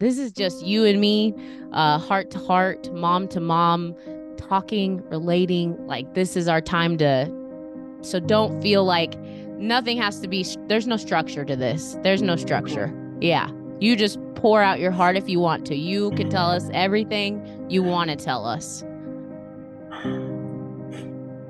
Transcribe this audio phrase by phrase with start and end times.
[0.00, 1.34] This is just you and me,
[1.72, 3.94] uh, heart to heart, mom to mom,
[4.38, 5.76] talking, relating.
[5.86, 7.30] Like this is our time to.
[8.00, 9.18] So don't feel like
[9.58, 10.46] nothing has to be.
[10.68, 11.98] There's no structure to this.
[12.02, 12.90] There's no structure.
[13.20, 15.76] Yeah, you just pour out your heart if you want to.
[15.76, 18.80] You can tell us everything you want to tell us,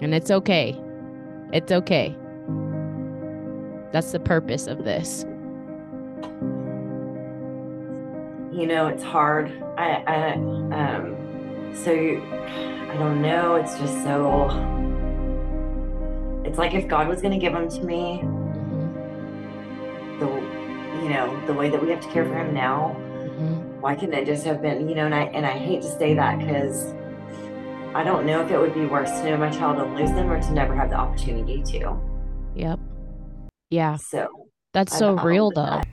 [0.01, 0.77] and it's okay.
[1.53, 2.17] It's okay.
[3.93, 5.25] That's the purpose of this.
[8.61, 9.51] You know it's hard.
[9.79, 11.17] I i um
[11.75, 14.49] so i don't know it's just so
[16.45, 18.21] it's like if god was going to give him to me
[20.19, 20.27] the
[21.03, 23.81] you know the way that we have to care for him now mm-hmm.
[23.81, 26.13] why couldn't it just have been you know and i and i hate to say
[26.13, 26.93] that because
[27.95, 30.31] i don't know if it would be worse to know my child and lose them
[30.31, 31.97] or to never have the opportunity to.
[32.55, 32.81] Yep.
[33.71, 33.97] Yeah.
[33.97, 34.29] So
[34.73, 35.63] that's so real though.
[35.63, 35.89] that.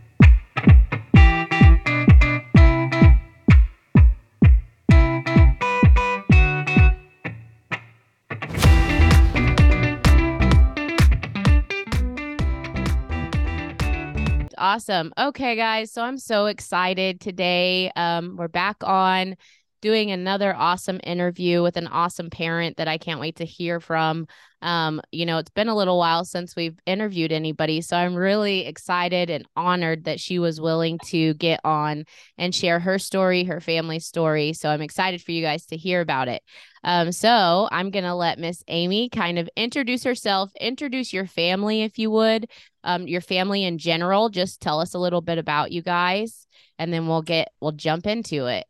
[14.68, 15.14] Awesome.
[15.18, 15.94] Okay, guys.
[15.94, 17.90] So I'm so excited today.
[17.96, 19.38] Um, we're back on
[19.82, 24.28] doing another awesome interview with an awesome parent that I can't wait to hear from.
[24.62, 28.66] Um, you know, it's been a little while since we've interviewed anybody, so I'm really
[28.66, 32.06] excited and honored that she was willing to get on
[32.40, 34.54] and share her story, her family story.
[34.54, 36.42] So I'm excited for you guys to hear about it.
[36.84, 42.00] Um, so I'm gonna let Miss Amy kind of introduce herself, introduce your family, if
[42.00, 42.50] you would,
[42.84, 44.30] um, your family in general.
[44.30, 46.48] Just tell us a little bit about you guys,
[46.80, 48.66] and then we'll get we'll jump into it.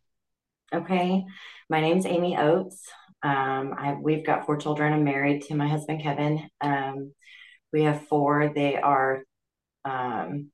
[0.73, 1.25] Okay,
[1.69, 2.81] my name's Amy Oates.
[3.23, 4.91] Um, I, we've got four children.
[4.91, 6.49] I'm married to my husband Kevin.
[6.59, 7.13] Um,
[7.71, 8.51] we have four.
[8.53, 9.23] They are
[9.85, 10.51] um,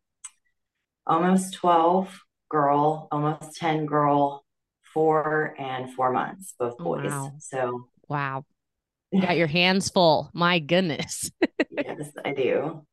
[1.07, 2.15] almost 12
[2.49, 4.45] girl, almost 10 girl,
[4.93, 7.09] four and four months, both boys.
[7.09, 7.31] Wow.
[7.39, 8.45] So, wow.
[9.11, 10.29] You got your hands full.
[10.33, 11.31] My goodness.
[11.71, 12.85] yes, I do.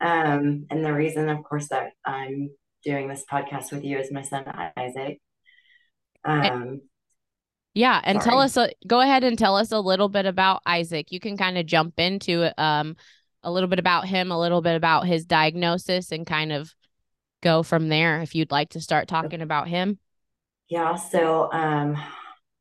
[0.00, 2.50] Um, and the reason, of course, that I'm
[2.84, 4.44] doing this podcast with you is my son
[4.76, 5.20] Isaac.
[6.24, 6.80] Um,
[7.74, 8.30] yeah, and sorry.
[8.30, 8.56] tell us.
[8.56, 11.12] A, go ahead and tell us a little bit about Isaac.
[11.12, 12.96] You can kind of jump into um
[13.42, 16.74] a little bit about him, a little bit about his diagnosis, and kind of
[17.42, 18.22] go from there.
[18.22, 19.98] If you'd like to start talking about him.
[20.68, 20.96] Yeah.
[20.96, 21.96] So, um,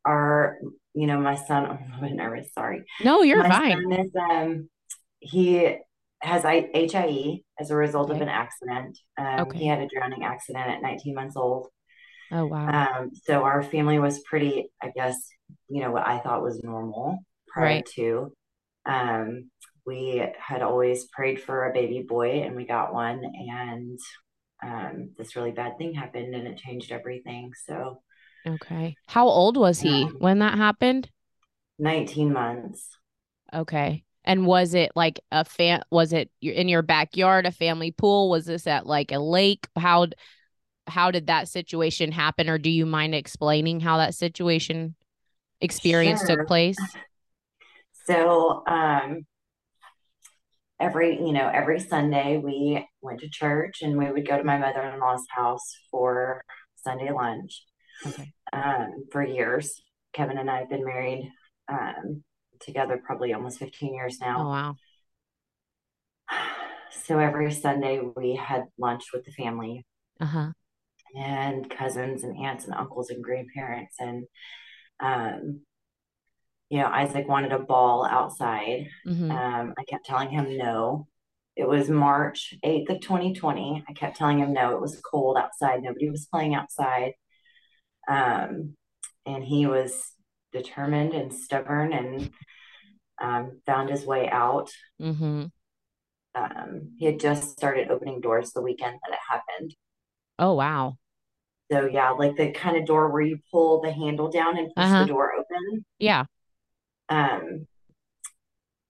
[0.03, 0.57] our
[0.93, 1.65] you know my son.
[1.65, 2.53] I'm a little bit nervous.
[2.53, 2.83] Sorry.
[3.03, 3.83] No, you're my fine.
[3.83, 4.69] Son is, um,
[5.19, 5.77] he
[6.19, 8.17] has HIE as a result okay.
[8.17, 8.97] of an accident.
[9.17, 9.59] Um, okay.
[9.59, 11.67] He had a drowning accident at 19 months old.
[12.35, 12.67] Oh, wow.
[12.69, 15.17] Um, so our family was pretty, I guess,
[15.69, 17.85] you know, what I thought was normal prior right.
[17.95, 18.33] to.
[18.85, 19.49] Um,
[19.85, 23.23] we had always prayed for a baby boy and we got one.
[23.23, 23.99] And
[24.63, 27.51] um, this really bad thing happened and it changed everything.
[27.67, 28.01] So,
[28.45, 28.97] okay.
[29.07, 31.09] How old was he um, when that happened?
[31.79, 32.97] 19 months.
[33.53, 34.03] Okay.
[34.23, 35.83] And was it like a fan?
[35.91, 38.29] Was it in your backyard, a family pool?
[38.29, 39.67] Was this at like a lake?
[39.77, 40.07] How
[40.87, 44.95] how did that situation happen, or do you mind explaining how that situation
[45.61, 46.37] experience sure.
[46.37, 46.77] took place?
[48.05, 49.25] So, um,
[50.79, 54.57] every you know every Sunday we went to church, and we would go to my
[54.57, 56.43] mother in law's house for
[56.75, 57.63] Sunday lunch.
[58.05, 58.31] Okay.
[58.53, 59.81] Um, for years,
[60.13, 61.31] Kevin and I have been married
[61.67, 62.23] um,
[62.59, 64.41] together probably almost 15 years now.
[64.41, 64.75] Oh, wow.
[67.03, 69.85] So every Sunday we had lunch with the family.
[70.19, 70.53] Uh-huh.
[71.15, 73.95] And cousins and aunts and uncles and grandparents.
[73.99, 74.25] And,
[74.99, 75.61] um,
[76.69, 78.87] you know, Isaac wanted a ball outside.
[79.07, 79.31] Mm-hmm.
[79.31, 81.07] Um, I kept telling him no.
[81.55, 83.85] It was March 8th of 2020.
[83.87, 85.81] I kept telling him no, it was cold outside.
[85.81, 87.13] Nobody was playing outside.
[88.09, 88.75] Um,
[89.25, 90.11] and he was
[90.51, 92.29] determined and stubborn and
[93.21, 94.71] um, found his way out.
[95.01, 95.45] Mm-hmm.
[96.35, 99.75] Um, he had just started opening doors the weekend that it happened.
[100.37, 100.97] Oh, wow.
[101.71, 104.85] So, yeah, like the kind of door where you pull the handle down and push
[104.85, 105.01] uh-huh.
[105.01, 105.85] the door open.
[105.97, 106.25] Yeah.
[107.09, 107.67] Um,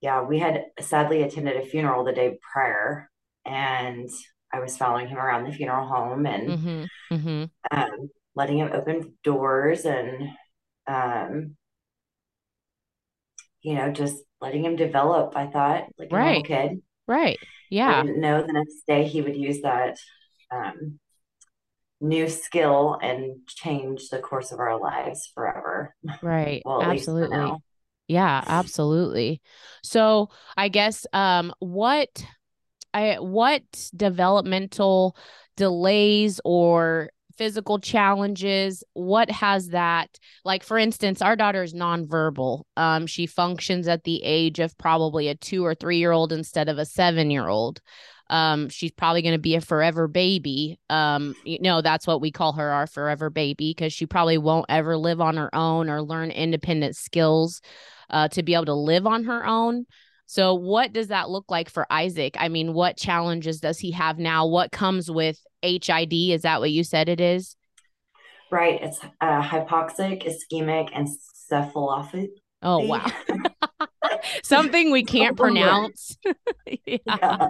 [0.01, 3.09] yeah, we had sadly attended a funeral the day prior,
[3.45, 4.09] and
[4.53, 7.15] I was following him around the funeral home and mm-hmm.
[7.15, 7.43] Mm-hmm.
[7.77, 10.29] Um, letting him open doors and
[10.87, 11.55] um,
[13.61, 15.35] you know, just letting him develop.
[15.35, 16.45] I thought like a right.
[16.45, 16.81] kid.
[17.07, 17.39] Right.
[17.69, 17.99] Yeah.
[17.99, 19.97] I didn't know the next day he would use that
[20.51, 20.99] um,
[22.01, 25.95] new skill and change the course of our lives forever.
[26.21, 26.61] Right.
[26.65, 27.53] well, absolutely.
[28.07, 29.41] Yeah, absolutely.
[29.83, 32.25] So I guess um what
[32.93, 33.63] I what
[33.95, 35.17] developmental
[35.57, 40.07] delays or physical challenges what has that
[40.45, 45.27] like for instance our daughter is nonverbal um she functions at the age of probably
[45.27, 47.81] a 2 or 3 year old instead of a 7 year old
[48.29, 52.31] um she's probably going to be a forever baby um you know that's what we
[52.31, 56.01] call her our forever baby because she probably won't ever live on her own or
[56.01, 57.61] learn independent skills
[58.09, 59.85] uh to be able to live on her own
[60.27, 62.35] so what does that look like for Isaac?
[62.39, 64.47] I mean, what challenges does he have now?
[64.47, 66.13] What comes with HID?
[66.13, 67.55] Is that what you said it is?
[68.51, 68.79] Right.
[68.81, 71.07] It's uh, hypoxic, ischemic, and
[71.51, 72.27] encephalopathy.
[72.61, 73.05] Oh wow.
[74.43, 76.17] Something we can't pronounce.
[76.85, 76.97] yeah.
[77.05, 77.47] yeah.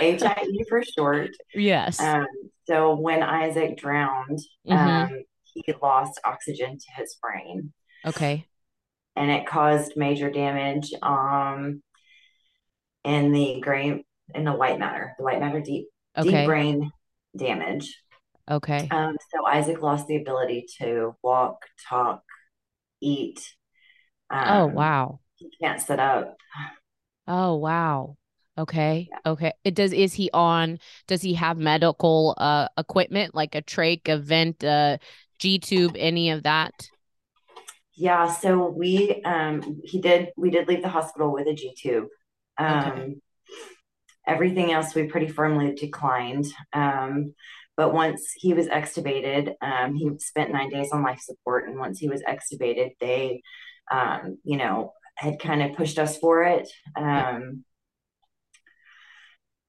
[0.00, 1.30] HIE for short.
[1.54, 2.00] Yes.
[2.00, 2.26] Um,
[2.66, 4.74] so when Isaac drowned, mm-hmm.
[4.74, 7.72] um, he lost oxygen to his brain.
[8.04, 8.46] Okay.
[9.16, 11.82] And it caused major damage um,
[13.04, 14.04] in the gray
[14.34, 16.30] in the white matter, the white matter deep okay.
[16.30, 16.90] deep brain
[17.36, 17.96] damage.
[18.50, 18.88] Okay.
[18.90, 22.22] Um, so Isaac lost the ability to walk, talk,
[23.00, 23.40] eat.
[24.30, 25.20] Oh, um, oh wow.
[25.36, 26.36] He can't sit up.
[27.26, 28.16] Oh wow.
[28.56, 29.08] Okay.
[29.10, 29.18] Yeah.
[29.32, 29.52] Okay.
[29.64, 34.18] It does is he on does he have medical uh equipment like a trach, a
[34.18, 34.98] vent, uh
[35.38, 36.90] G tube, any of that?
[37.96, 42.06] Yeah, so we um he did we did leave the hospital with a G tube.
[42.58, 43.16] Um, okay.
[44.26, 46.46] Everything else we pretty firmly declined.
[46.72, 47.34] Um,
[47.76, 51.68] but once he was extubated, um, he spent nine days on life support.
[51.68, 53.42] And once he was extubated, they,
[53.90, 56.68] um, you know, had kind of pushed us for it.
[56.96, 57.64] Um,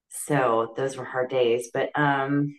[0.10, 1.70] so those were hard days.
[1.74, 2.56] But um,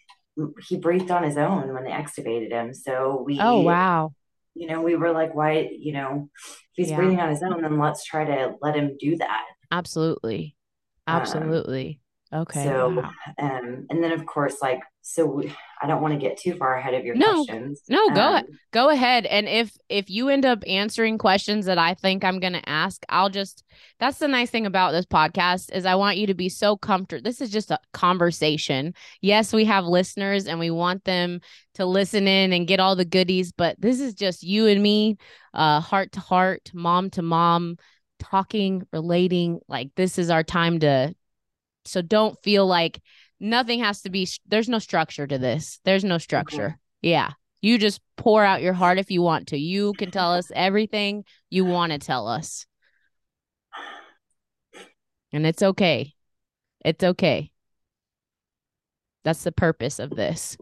[0.68, 2.74] he breathed on his own when they extubated him.
[2.74, 4.12] So we, oh, wow.
[4.54, 6.96] You know, we were like, why, you know, if he's yeah.
[6.96, 9.44] breathing on his own, then let's try to let him do that.
[9.70, 10.56] Absolutely.
[11.06, 12.00] Um, Absolutely.
[12.32, 12.64] Um, okay.
[12.64, 13.10] So, wow.
[13.38, 16.76] um, and then of course, like, so we, I don't want to get too far
[16.76, 17.82] ahead of your no, questions.
[17.88, 19.24] No, go um, go ahead.
[19.24, 23.04] And if if you end up answering questions that I think I'm going to ask,
[23.08, 23.62] I'll just.
[24.00, 27.22] That's the nice thing about this podcast is I want you to be so comfortable.
[27.22, 28.94] This is just a conversation.
[29.20, 31.40] Yes, we have listeners and we want them
[31.74, 35.18] to listen in and get all the goodies, but this is just you and me,
[35.54, 37.76] uh, heart to heart, mom to mom
[38.18, 39.60] talking, relating.
[39.68, 41.14] Like this is our time to.
[41.84, 43.00] So don't feel like
[43.40, 44.28] nothing has to be.
[44.46, 45.80] There's no structure to this.
[45.84, 46.68] There's no structure.
[46.68, 47.08] Mm-hmm.
[47.08, 47.30] Yeah.
[47.62, 49.58] You just pour out your heart if you want to.
[49.58, 52.66] You can tell us everything you want to tell us.
[55.32, 56.14] And it's okay.
[56.84, 57.50] It's okay.
[59.24, 60.56] That's the purpose of this.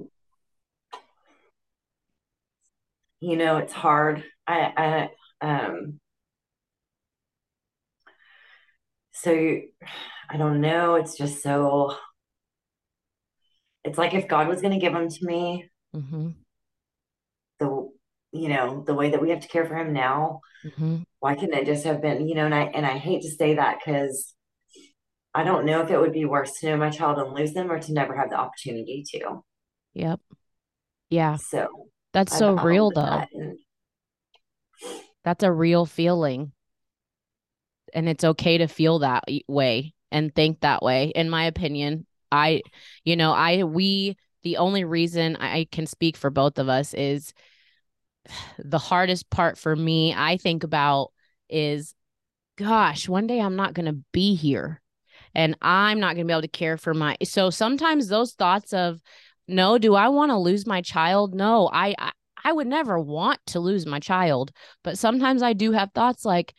[3.21, 4.25] You know, it's hard.
[4.47, 5.09] I,
[5.41, 6.00] I um
[9.12, 9.32] so
[10.29, 10.97] I don't know.
[10.97, 11.97] It's just so.
[13.84, 16.31] It's like if God was going to give him to me, mm-hmm.
[17.58, 17.90] the
[18.32, 20.98] you know the way that we have to care for him now, mm-hmm.
[21.20, 22.46] why couldn't it just have been you know?
[22.46, 24.34] And I and I hate to say that because
[25.34, 27.70] I don't know if it would be worse to know my child and lose them
[27.70, 29.42] or to never have the opportunity to.
[29.94, 30.20] Yep.
[31.10, 31.37] Yeah.
[31.37, 31.69] So
[32.12, 33.02] that's so real though.
[33.02, 33.58] That and...
[35.25, 36.52] That's a real feeling
[37.94, 42.60] and it's okay to feel that way and think that way in my opinion i
[43.04, 47.32] you know i we the only reason i can speak for both of us is
[48.58, 51.12] the hardest part for me i think about
[51.49, 51.94] is
[52.56, 54.80] gosh one day i'm not going to be here
[55.35, 58.73] and i'm not going to be able to care for my so sometimes those thoughts
[58.73, 59.00] of
[59.49, 61.35] no do i want to lose my child?
[61.35, 62.12] No I, I
[62.44, 66.54] i would never want to lose my child but sometimes i do have thoughts like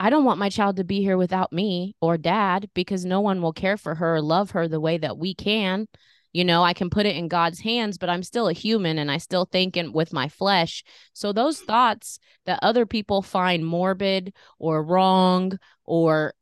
[0.00, 3.42] I don't want my child to be here without me or dad because no one
[3.42, 5.88] will care for her or love her the way that we can.
[6.32, 9.10] You know, I can put it in God's hands, but I'm still a human and
[9.10, 10.84] I still think in, with my flesh.
[11.14, 16.34] So those thoughts that other people find morbid or wrong or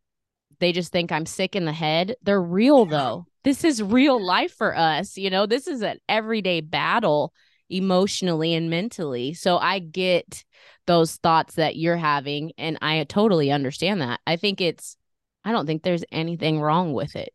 [0.58, 3.26] they just think I'm sick in the head, they're real though.
[3.44, 5.16] This is real life for us.
[5.16, 7.32] You know, this is an everyday battle
[7.68, 9.34] emotionally and mentally.
[9.34, 10.44] So I get
[10.86, 14.20] those thoughts that you're having and I totally understand that.
[14.26, 14.96] I think it's
[15.44, 17.32] I don't think there's anything wrong with it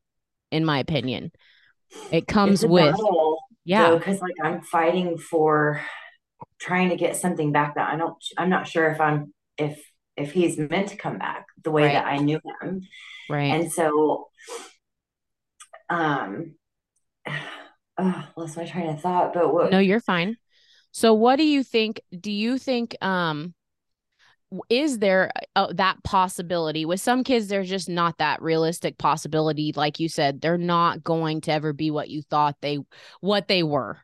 [0.51, 1.31] in my opinion.
[2.11, 5.81] It comes with battle, yeah, because like I'm fighting for
[6.59, 9.81] trying to get something back that I don't I'm not sure if I'm if
[10.15, 11.93] if he's meant to come back the way right.
[11.93, 12.81] that I knew him.
[13.29, 13.53] Right.
[13.53, 14.27] And so
[15.89, 16.55] um
[18.01, 20.37] oh, lost my train of thought, but what No, you're fine.
[20.91, 23.53] So what do you think do you think um
[24.69, 29.97] is there uh, that possibility with some kids there's just not that realistic possibility like
[29.97, 32.77] you said they're not going to ever be what you thought they
[33.21, 33.97] what they were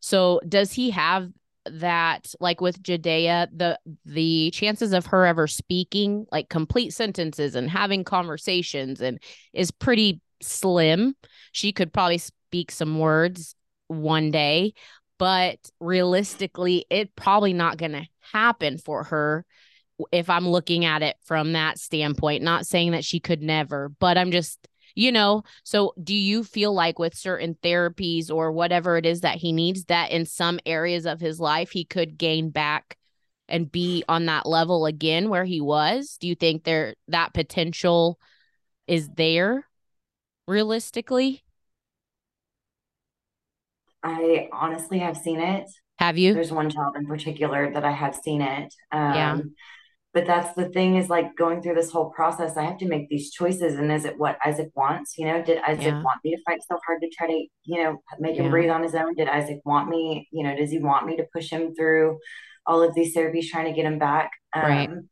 [0.00, 1.30] So does he have
[1.70, 7.68] that like with Jadea, the the chances of her ever speaking like complete sentences and
[7.70, 9.18] having conversations and
[9.52, 11.16] is pretty slim.
[11.52, 12.20] She could probably
[12.56, 13.54] speak some words
[13.88, 14.72] one day,
[15.18, 19.44] but realistically, it probably not going to happen for her
[20.10, 22.42] if I'm looking at it from that standpoint.
[22.42, 26.72] Not saying that she could never, but I'm just you know so do you feel
[26.72, 31.04] like with certain therapies or whatever it is that he needs that in some areas
[31.04, 32.96] of his life he could gain back
[33.46, 38.18] and be on that level again where he was do you think there that potential
[38.86, 39.66] is there
[40.46, 41.42] realistically
[44.06, 45.68] i honestly have seen it.
[45.98, 46.34] Have you?
[46.34, 48.72] There's one child in particular that i have seen it.
[48.92, 49.38] Um, yeah.
[50.14, 53.08] but that's the thing is like going through this whole process i have to make
[53.08, 55.42] these choices and is it what isaac wants you know?
[55.42, 56.02] Did isaac yeah.
[56.02, 58.44] want me to fight so hard to try to you know make yeah.
[58.44, 59.14] him breathe on his own?
[59.14, 62.18] Did isaac want me you know does he want me to push him through
[62.66, 64.30] all of these therapies trying to get him back?
[64.54, 64.88] Right.
[64.88, 65.08] Um,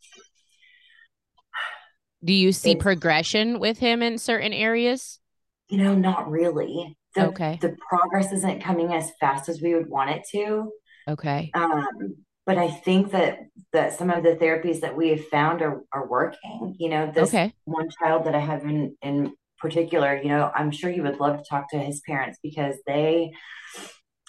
[2.25, 5.21] do you see progression with him in certain areas?
[5.69, 9.89] You know not really the, okay the progress isn't coming as fast as we would
[9.89, 10.71] want it to
[11.09, 12.17] okay um
[12.47, 13.39] but I think that
[13.73, 16.77] that some of the therapies that we have found are are working.
[16.79, 17.55] You know, this okay.
[17.65, 21.39] one child that I have in in particular, you know, I'm sure he would love
[21.39, 23.33] to talk to his parents because they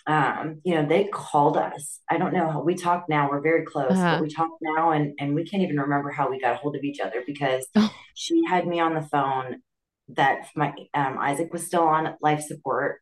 [0.07, 1.99] um, you know, they called us.
[2.09, 3.29] I don't know how we talk now.
[3.29, 4.15] We're very close, uh-huh.
[4.15, 6.75] but we talk now and and we can't even remember how we got a hold
[6.75, 7.93] of each other because oh.
[8.13, 9.61] she had me on the phone
[10.09, 13.01] that my um, Isaac was still on life support.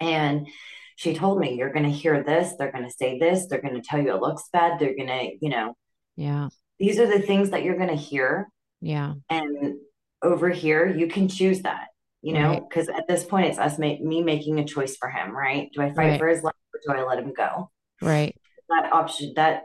[0.00, 0.48] And
[0.96, 3.74] she told me you're going to hear this they're going to say this they're going
[3.74, 5.74] to tell you it looks bad they're going to you know.
[6.16, 6.48] Yeah.
[6.78, 8.48] These are the things that you're going to hear.
[8.80, 9.14] Yeah.
[9.30, 9.76] And
[10.22, 11.88] over here you can choose that
[12.20, 12.64] you know?
[12.68, 12.98] Because right.
[12.98, 15.68] at this point it's us ma- me making a choice for him right?
[15.74, 16.20] Do i fight right.
[16.20, 17.70] for his life or do i let him go?
[18.00, 18.36] Right.
[18.68, 19.64] That option that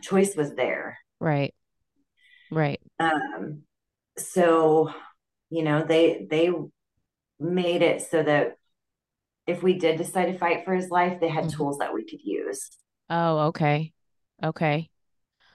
[0.00, 0.98] choice was there.
[1.20, 1.54] Right.
[2.50, 2.80] Right.
[2.98, 3.62] Um
[4.18, 4.92] so
[5.50, 6.50] you know they they
[7.40, 8.56] made it so that
[9.46, 11.56] if we did decide to fight for his life, they had mm-hmm.
[11.56, 12.68] tools that we could use.
[13.08, 13.92] Oh, okay.
[14.44, 14.90] Okay.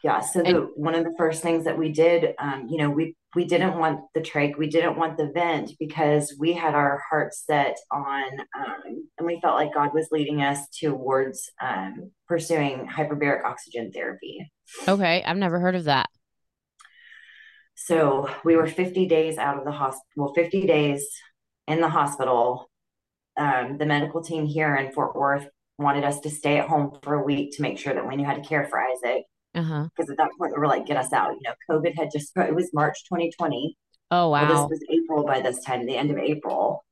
[0.03, 0.19] Yeah.
[0.19, 3.45] So the one of the first things that we did, um, you know, we we
[3.45, 7.77] didn't want the trach, we didn't want the vent because we had our hearts set
[7.91, 13.91] on, um, and we felt like God was leading us towards um, pursuing hyperbaric oxygen
[13.93, 14.51] therapy.
[14.87, 16.09] Okay, I've never heard of that.
[17.75, 21.05] So we were 50 days out of the hospital, well, 50 days
[21.67, 22.69] in the hospital
[23.37, 27.15] um, the medical team here in Fort Worth wanted us to stay at home for
[27.15, 29.23] a week to make sure that we knew how to care for Isaac.
[29.53, 30.11] Because uh-huh.
[30.11, 31.33] at that point, we were like, get us out.
[31.33, 33.77] You know, COVID had just, it was March 2020.
[34.11, 34.47] Oh, wow.
[34.47, 36.85] Well, this was April by this time, the end of April,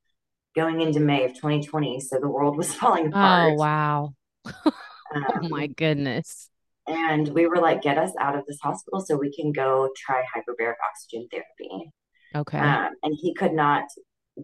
[0.56, 2.00] going into May of 2020.
[2.00, 3.52] So the world was falling apart.
[3.52, 4.14] Oh, wow.
[4.44, 4.72] um,
[5.14, 6.48] oh, my goodness.
[6.86, 10.22] And we were like, get us out of this hospital so we can go try
[10.22, 11.92] hyperbaric oxygen therapy.
[12.34, 12.58] Okay.
[12.58, 13.84] Um, and he could not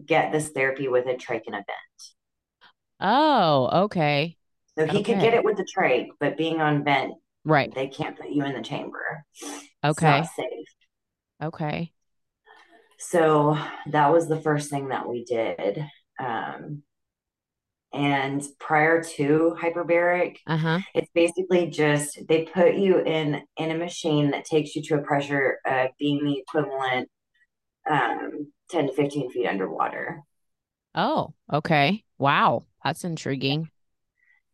[0.05, 1.67] get this therapy with a trach and a vent.
[3.01, 4.37] Oh, okay.
[4.77, 5.03] So he okay.
[5.03, 7.73] could get it with the trach, but being on vent, right?
[7.73, 9.25] They can't put you in the chamber.
[9.83, 10.23] Okay.
[10.35, 10.67] safe.
[11.41, 11.91] Okay.
[12.99, 15.85] So that was the first thing that we did.
[16.19, 16.83] Um,
[17.93, 20.79] and prior to hyperbaric, uh-huh.
[20.93, 25.01] it's basically just they put you in in a machine that takes you to a
[25.01, 27.09] pressure uh, being the equivalent
[27.89, 30.21] um, 10 to 15 feet underwater.
[30.95, 32.03] Oh, okay.
[32.17, 32.63] Wow.
[32.83, 33.69] That's intriguing.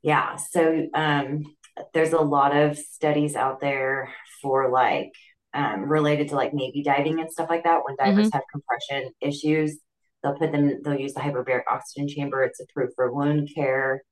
[0.02, 0.36] Yeah.
[0.36, 1.56] So um,
[1.94, 5.12] there's a lot of studies out there for like
[5.54, 7.82] um, related to like Navy diving and stuff like that.
[7.86, 8.36] When divers mm-hmm.
[8.36, 9.80] have compression issues,
[10.26, 12.44] they'll put them, they'll use the hyperbaric oxygen chamber.
[12.44, 14.04] It's approved for wound care.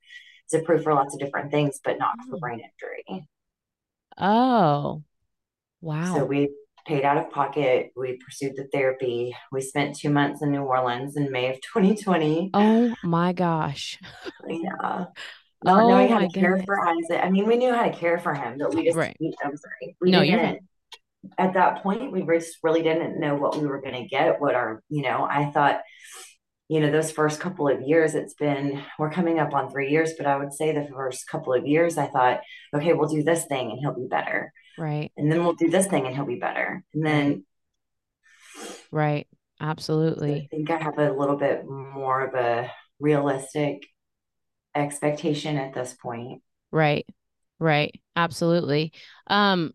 [0.46, 2.40] It's approved for lots of different things, but not for mm.
[2.40, 3.28] brain injury.
[4.18, 5.04] Oh,
[5.82, 6.16] wow.
[6.16, 6.50] So we
[6.86, 7.92] paid out of pocket.
[7.96, 9.36] We pursued the therapy.
[9.52, 12.52] We spent two months in New Orleans in May of 2020.
[12.54, 14.00] Oh my gosh.
[14.48, 15.06] Yeah.
[15.66, 17.24] Not oh knowing how to care for Isaac.
[17.24, 19.16] I mean, we knew how to care for him, but we just, right.
[19.22, 19.96] I'm sorry.
[20.02, 20.58] We no, you're
[21.38, 24.56] At that point, we just really didn't know what we were going to get, what
[24.56, 25.82] our, you know, I thought,
[26.68, 30.14] you know, those first couple of years, it's been, we're coming up on three years,
[30.18, 32.42] but I would say the first couple of years, I thought,
[32.76, 35.12] okay, we'll do this thing and he'll be better Right.
[35.18, 36.84] And then we'll do this thing and he'll be better.
[36.94, 37.46] And then
[38.92, 39.28] Right.
[39.60, 40.34] Absolutely.
[40.34, 43.86] I think I have a little bit more of a realistic
[44.76, 46.42] expectation at this point.
[46.72, 47.06] Right.
[47.60, 48.00] Right.
[48.16, 48.94] Absolutely.
[49.28, 49.74] Um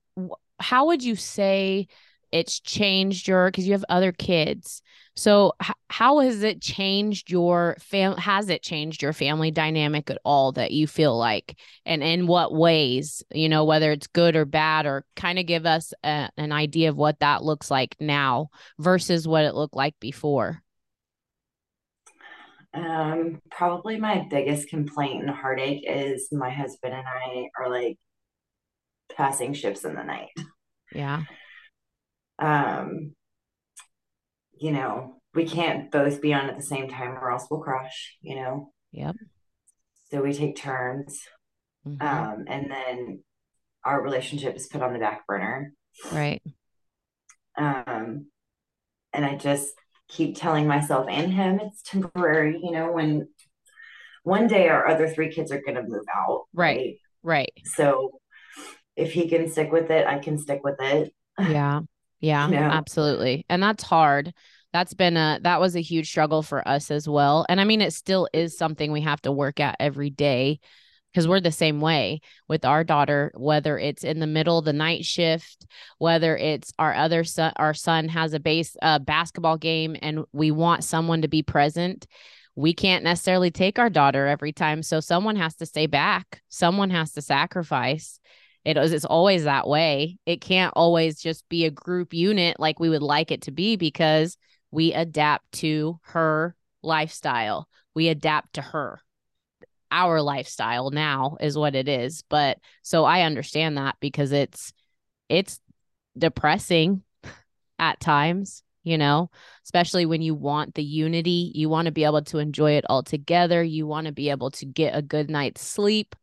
[0.59, 1.89] how would you say
[2.33, 4.83] it's changed your because you have other kids.
[5.17, 10.19] So h- how has it changed your fam has it changed your family dynamic at
[10.25, 13.23] all that you feel like and in what ways?
[13.33, 16.91] You know whether it's good or bad or kind of give us a, an idea
[16.91, 20.63] of what that looks like now versus what it looked like before.
[22.75, 27.99] Um probably my biggest complaint and heartache is my husband and I are like
[29.17, 30.31] passing ships in the night.
[30.93, 31.23] Yeah.
[32.39, 33.15] Um
[34.59, 38.17] you know we can't both be on at the same time or else we'll crash
[38.21, 38.73] you know?
[38.93, 39.17] Yep.
[40.11, 41.21] So we take turns.
[41.87, 42.03] Mm-hmm.
[42.07, 43.23] um and then
[43.85, 45.73] our relationship is put on the back burner.
[46.13, 46.43] Right.
[47.57, 48.27] Um
[49.13, 49.73] and i just
[50.09, 53.29] keep telling myself and him it's temporary you know when
[54.23, 56.97] one day our other three kids are going to move out right?
[57.23, 57.53] Right.
[57.65, 58.21] So
[58.99, 61.81] if he can stick with it i can stick with it yeah
[62.21, 62.61] yeah, you know?
[62.61, 63.45] absolutely.
[63.49, 64.33] And that's hard.
[64.73, 67.47] That's been a that was a huge struggle for us as well.
[67.49, 70.61] And I mean it still is something we have to work at every day
[71.13, 74.75] because we're the same way with our daughter whether it's in the middle of the
[74.75, 79.97] night shift whether it's our other son our son has a base uh, basketball game
[80.03, 82.07] and we want someone to be present
[82.57, 86.91] we can't necessarily take our daughter every time so someone has to stay back someone
[86.91, 88.21] has to sacrifice
[88.65, 90.19] it is it's always that way.
[90.27, 93.77] It can't always just be a group unit like we would like it to be
[93.77, 94.37] because
[94.71, 97.69] we adapt to her lifestyle.
[97.95, 99.01] We adapt to her.
[99.91, 102.23] Our lifestyle now is what it is.
[102.29, 104.73] But so I understand that because it's
[105.29, 105.61] it's
[106.17, 107.03] depressing
[107.79, 109.31] at times, you know,
[109.65, 113.03] especially when you want the unity, you want to be able to enjoy it all
[113.03, 116.15] together, you want to be able to get a good night's sleep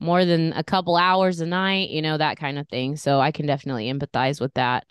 [0.00, 2.96] more than a couple hours a night, you know, that kind of thing.
[2.96, 4.86] So I can definitely empathize with that,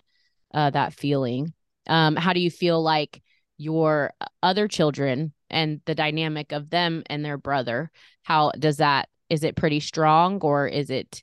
[0.52, 1.52] uh, that feeling.
[1.86, 3.22] Um, how do you feel like
[3.56, 4.12] your
[4.42, 7.90] other children and the dynamic of them and their brother?
[8.22, 11.22] How does that, is it pretty strong or is it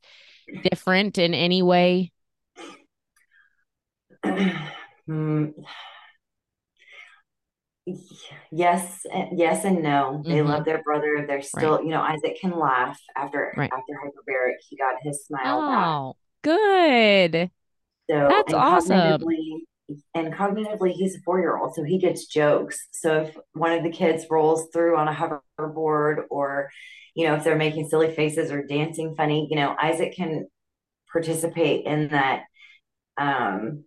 [0.63, 2.12] different in any way?
[8.52, 10.50] yes yes and no they mm-hmm.
[10.50, 11.84] love their brother they're still right.
[11.84, 13.71] you know isaac can laugh after right.
[13.71, 17.32] after hyperbaric he got his smile oh back.
[17.32, 17.52] good
[18.10, 23.21] so that's and awesome cognitively, and cognitively he's a four-year-old so he gets jokes so
[23.21, 26.71] if one of the kids rolls through on a hoverboard or
[27.13, 30.48] you know if they're making silly faces or dancing funny you know isaac can
[31.12, 32.43] participate in that
[33.17, 33.84] um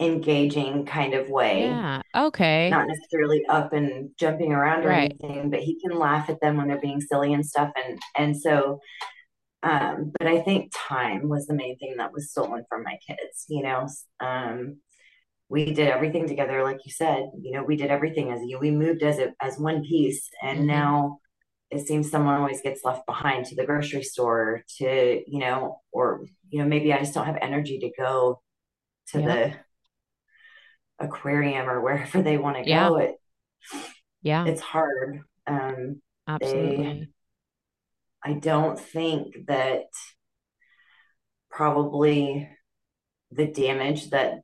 [0.00, 1.62] engaging kind of way.
[1.62, 2.02] Yeah.
[2.14, 2.68] Okay.
[2.70, 5.16] Not necessarily up and jumping around or right.
[5.22, 7.70] anything, but he can laugh at them when they're being silly and stuff.
[7.76, 8.80] And and so
[9.62, 13.46] um, but I think time was the main thing that was stolen from my kids,
[13.48, 13.88] you know.
[14.20, 14.78] Um,
[15.48, 18.70] we did everything together, like you said, you know, we did everything as you we
[18.70, 20.68] moved as a as one piece and mm-hmm.
[20.68, 21.18] now
[21.70, 26.26] it seems someone always gets left behind to the grocery store to, you know, or
[26.48, 28.40] you know, maybe I just don't have energy to go
[29.08, 29.54] to the
[30.98, 32.88] aquarium or wherever they want to yeah.
[32.88, 33.14] go it
[34.22, 37.08] yeah it's hard um absolutely they,
[38.24, 39.84] i don't think that
[41.50, 42.48] probably
[43.30, 44.40] the damage that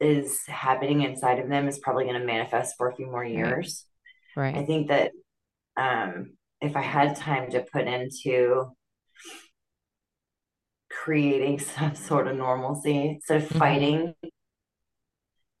[0.00, 3.86] is happening inside of them is probably going to manifest for a few more years
[4.36, 4.62] right, right.
[4.62, 5.12] i think that
[5.76, 8.66] um if i had time to put into
[10.90, 13.58] creating some sort of normalcy instead of mm-hmm.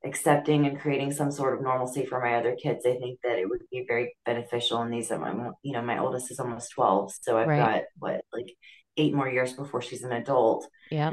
[0.04, 3.48] Accepting and creating some sort of normalcy for my other kids, I think that it
[3.48, 4.80] would be very beneficial.
[4.80, 7.12] And these, I'm, you know, my oldest is almost 12.
[7.22, 7.58] So I've right.
[7.58, 8.54] got what, like
[8.96, 10.68] eight more years before she's an adult.
[10.90, 11.12] Yeah.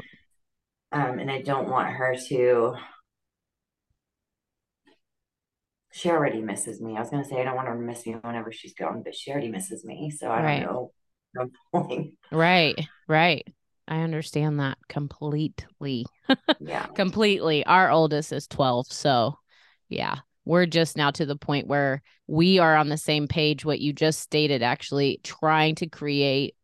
[0.92, 2.74] Um, and I don't want her to,
[5.92, 6.96] she already misses me.
[6.96, 9.02] I was going to say, I don't want her to miss me whenever she's gone,
[9.02, 10.10] but she already misses me.
[10.10, 10.66] So I right.
[10.66, 12.08] don't know.
[12.32, 12.78] right.
[13.08, 13.46] Right.
[13.88, 16.06] I understand that completely.
[16.60, 16.86] yeah.
[16.94, 17.64] completely.
[17.66, 18.86] Our oldest is 12.
[18.92, 19.38] So,
[19.88, 23.80] yeah, we're just now to the point where we are on the same page, what
[23.80, 26.54] you just stated, actually trying to create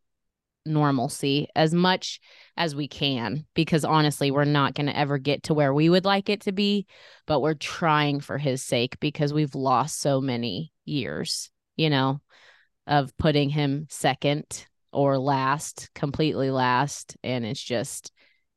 [0.69, 2.21] normalcy as much
[2.57, 6.05] as we can because honestly we're not going to ever get to where we would
[6.05, 6.87] like it to be
[7.27, 12.21] but we're trying for his sake because we've lost so many years you know
[12.87, 17.17] of putting him second or last, completely last.
[17.23, 18.13] And it's just,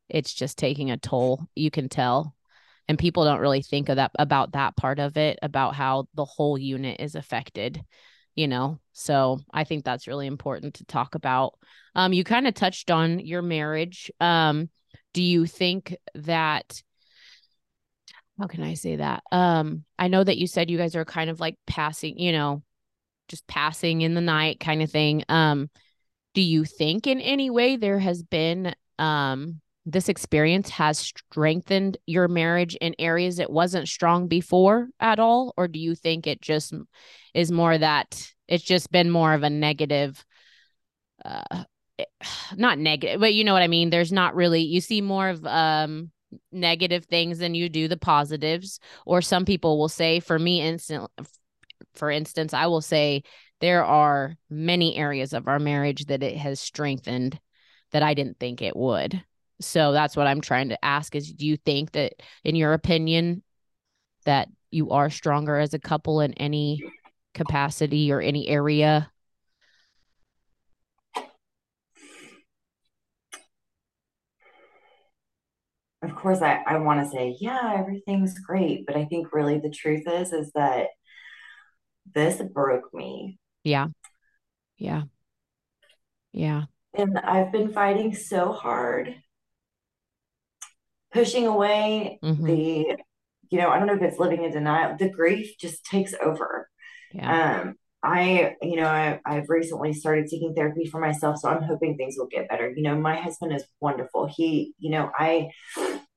[0.09, 1.47] it's just taking a toll.
[1.55, 2.35] You can tell.
[2.87, 6.25] And people don't really think of that about that part of it, about how the
[6.25, 7.81] whole unit is affected,
[8.35, 8.79] you know.
[8.91, 11.53] So I think that's really important to talk about.
[11.95, 14.11] Um, you kind of touched on your marriage.
[14.19, 14.69] Um,
[15.13, 16.81] do you think that
[18.39, 19.23] how can I say that?
[19.31, 22.63] Um, I know that you said you guys are kind of like passing, you know,
[23.27, 25.23] just passing in the night kind of thing.
[25.29, 25.69] Um,
[26.33, 32.27] do you think in any way there has been um this experience has strengthened your
[32.27, 35.55] marriage in areas it wasn't strong before at all?
[35.57, 36.73] Or do you think it just
[37.33, 40.23] is more that it's just been more of a negative
[41.25, 41.63] uh
[42.55, 43.89] not negative but you know what i mean?
[43.89, 46.11] There's not really you see more of um
[46.51, 48.79] negative things than you do the positives.
[49.05, 51.09] Or some people will say for me instant
[51.95, 53.23] for instance i will say
[53.61, 57.39] there are many areas of our marriage that it has strengthened
[57.91, 59.23] that i didn't think it would
[59.59, 63.43] so that's what i'm trying to ask is do you think that in your opinion
[64.25, 66.83] that you are stronger as a couple in any
[67.33, 69.09] capacity or any area
[76.03, 78.85] of course I, I want to say, yeah, everything's great.
[78.85, 80.87] But I think really the truth is, is that
[82.13, 83.39] this broke me.
[83.63, 83.87] Yeah.
[84.77, 85.03] Yeah.
[86.31, 86.63] Yeah.
[86.93, 89.15] And I've been fighting so hard,
[91.13, 92.45] pushing away mm-hmm.
[92.45, 92.97] the,
[93.49, 94.97] you know, I don't know if it's living in denial.
[94.97, 96.67] The grief just takes over.
[97.13, 97.61] Yeah.
[97.61, 101.95] Um, I, you know, I, I've recently started taking therapy for myself, so I'm hoping
[101.95, 102.73] things will get better.
[102.75, 104.25] You know, my husband is wonderful.
[104.25, 105.49] He, you know, I,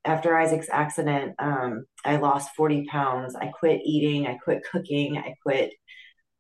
[0.05, 3.37] after Isaac's accident, um, I lost 40 pounds.
[3.37, 4.27] I quit eating.
[4.27, 5.19] I quit cooking.
[5.19, 5.73] I quit,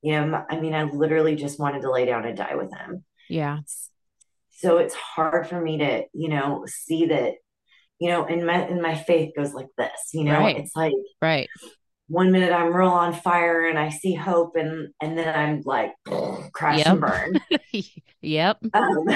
[0.05, 3.05] you know, I mean, I literally just wanted to lay down and die with him.
[3.29, 3.61] Yeah.
[4.51, 7.35] So it's hard for me to, you know, see that,
[7.99, 10.59] you know, and my, and my faith goes like this, you know, right.
[10.59, 11.49] it's like, right
[12.09, 15.93] one minute I'm real on fire and I see hope and and then I'm like
[16.53, 16.87] crash yep.
[16.87, 17.41] and burn.
[18.21, 18.59] yep.
[18.75, 19.07] Um,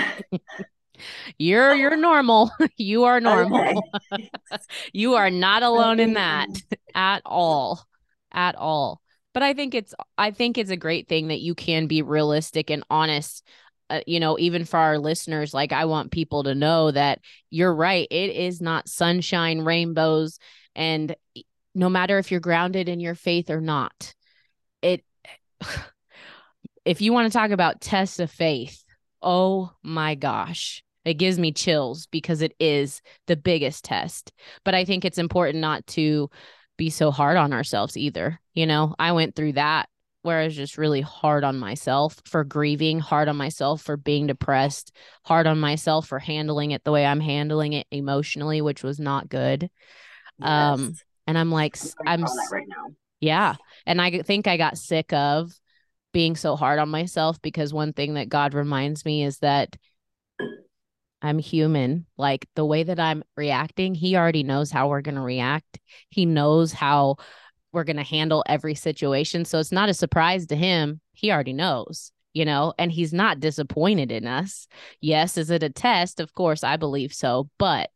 [1.38, 2.51] you're you're normal.
[2.77, 3.83] you are normal.
[4.12, 4.31] Okay.
[4.92, 6.48] you are not alone in that
[6.94, 7.85] at all.
[8.33, 9.01] At all.
[9.34, 12.70] But I think it's I think it's a great thing that you can be realistic
[12.70, 13.44] and honest
[13.90, 17.74] uh, you know, even for our listeners, like I want people to know that you're
[17.74, 18.06] right.
[18.10, 20.38] It is not sunshine, rainbows,
[20.74, 21.16] and
[21.74, 24.14] no matter if you're grounded in your faith or not.
[24.82, 25.04] It
[26.84, 28.84] if you want to talk about tests of faith,
[29.22, 30.82] oh my gosh.
[31.04, 34.32] It gives me chills because it is the biggest test.
[34.62, 36.28] But I think it's important not to
[36.78, 38.40] be so hard on ourselves either.
[38.54, 39.90] You know, I went through that
[40.22, 44.26] where I was just really hard on myself for grieving, hard on myself for being
[44.26, 48.98] depressed, hard on myself for handling it the way I'm handling it emotionally, which was
[48.98, 49.70] not good.
[50.40, 50.88] Um, yes.
[50.88, 50.94] Um,
[51.26, 52.94] and I'm like, I'm, I'm right now.
[53.20, 53.56] Yeah.
[53.84, 55.52] And I think I got sick of
[56.12, 59.76] being so hard on myself because one thing that God reminds me is that
[61.20, 62.07] I'm human.
[62.16, 65.78] Like the way that I'm reacting, He already knows how we're going to react.
[66.11, 67.16] He knows how
[67.72, 69.44] we're going to handle every situation.
[69.44, 71.00] So it's not a surprise to Him.
[71.12, 74.68] He already knows, you know, and He's not disappointed in us.
[75.00, 76.20] Yes, is it a test?
[76.20, 77.50] Of course, I believe so.
[77.59, 77.90] But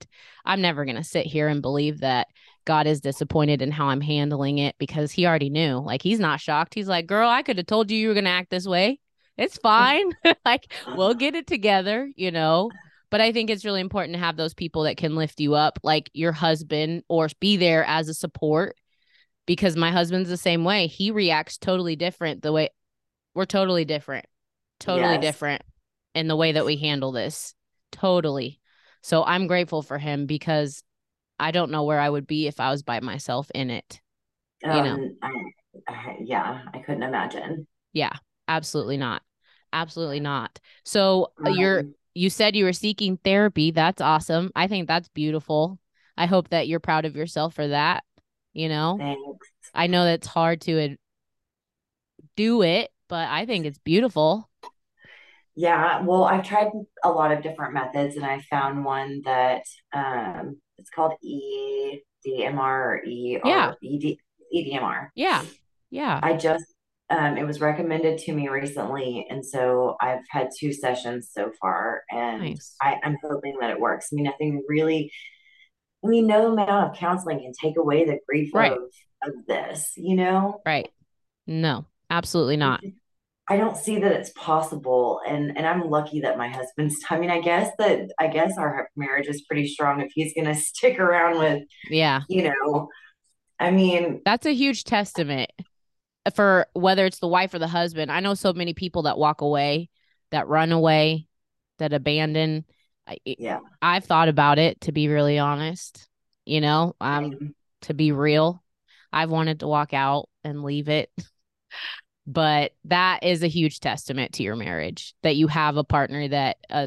[0.45, 2.27] I'm never going to sit here and believe that
[2.65, 5.79] God is disappointed in how I'm handling it because he already knew.
[5.79, 6.75] Like he's not shocked.
[6.75, 9.01] He's like, "Girl, I could have told you you were going to act this way.
[9.37, 10.13] It's fine.
[10.45, 12.71] like we'll get it together, you know."
[13.13, 15.79] But I think it's really important to have those people that can lift you up,
[15.83, 18.75] like your husband, or be there as a support.
[19.45, 20.87] Because my husband's the same way.
[20.87, 22.41] He reacts totally different.
[22.41, 22.71] The way
[23.35, 24.25] we're totally different,
[24.81, 25.21] totally yes.
[25.21, 25.63] different
[26.15, 27.55] in the way that we handle this.
[27.91, 28.61] Totally.
[29.03, 30.83] So I'm grateful for him because
[31.39, 34.01] I don't know where I would be if I was by myself in it.
[34.65, 35.11] Um, you know?
[35.23, 35.33] I,
[35.87, 37.67] I, yeah, I couldn't imagine.
[37.93, 38.13] Yeah,
[38.49, 39.21] absolutely not.
[39.71, 40.61] Absolutely not.
[40.85, 43.71] So uh, um, you're you said you were seeking therapy.
[43.71, 44.51] That's awesome.
[44.55, 45.79] I think that's beautiful.
[46.17, 48.05] I hope that you're proud of yourself for that.
[48.53, 49.49] You know, thanks.
[49.75, 50.97] I know that's hard to
[52.37, 54.49] do it, but I think it's beautiful.
[55.55, 56.71] Yeah, well, I've tried
[57.03, 63.03] a lot of different methods and I found one that um it's called EDMR or
[63.05, 63.73] E yeah.
[63.83, 64.17] ED,
[64.55, 65.09] EDMR.
[65.15, 65.45] Yeah.
[65.91, 66.19] Yeah.
[66.23, 66.65] I just
[67.13, 72.05] um, it was recommended to me recently, and so I've had two sessions so far,
[72.11, 72.75] and nice.
[72.81, 74.09] I, I'm hoping that it works.
[74.11, 75.13] I mean, nothing really.
[76.03, 78.73] I mean, no amount of counseling can take away the grief right.
[78.73, 78.79] of,
[79.25, 80.61] of this, you know?
[80.67, 80.89] Right.
[81.47, 82.83] No, absolutely not.
[83.49, 85.21] I don't see that it's possible.
[85.29, 88.89] And and I'm lucky that my husband's I mean, I guess that I guess our
[88.97, 92.89] marriage is pretty strong if he's gonna stick around with yeah, you know.
[93.61, 95.51] I mean that's a huge testament
[96.35, 98.11] for whether it's the wife or the husband.
[98.11, 99.91] I know so many people that walk away,
[100.31, 101.27] that run away,
[101.79, 102.65] that abandon.
[103.25, 103.59] Yeah.
[103.81, 106.09] I've thought about it to be really honest.
[106.45, 108.63] You know, um to be real.
[109.13, 111.11] I've wanted to walk out and leave it.
[112.27, 116.57] but that is a huge testament to your marriage that you have a partner that
[116.71, 116.87] uh,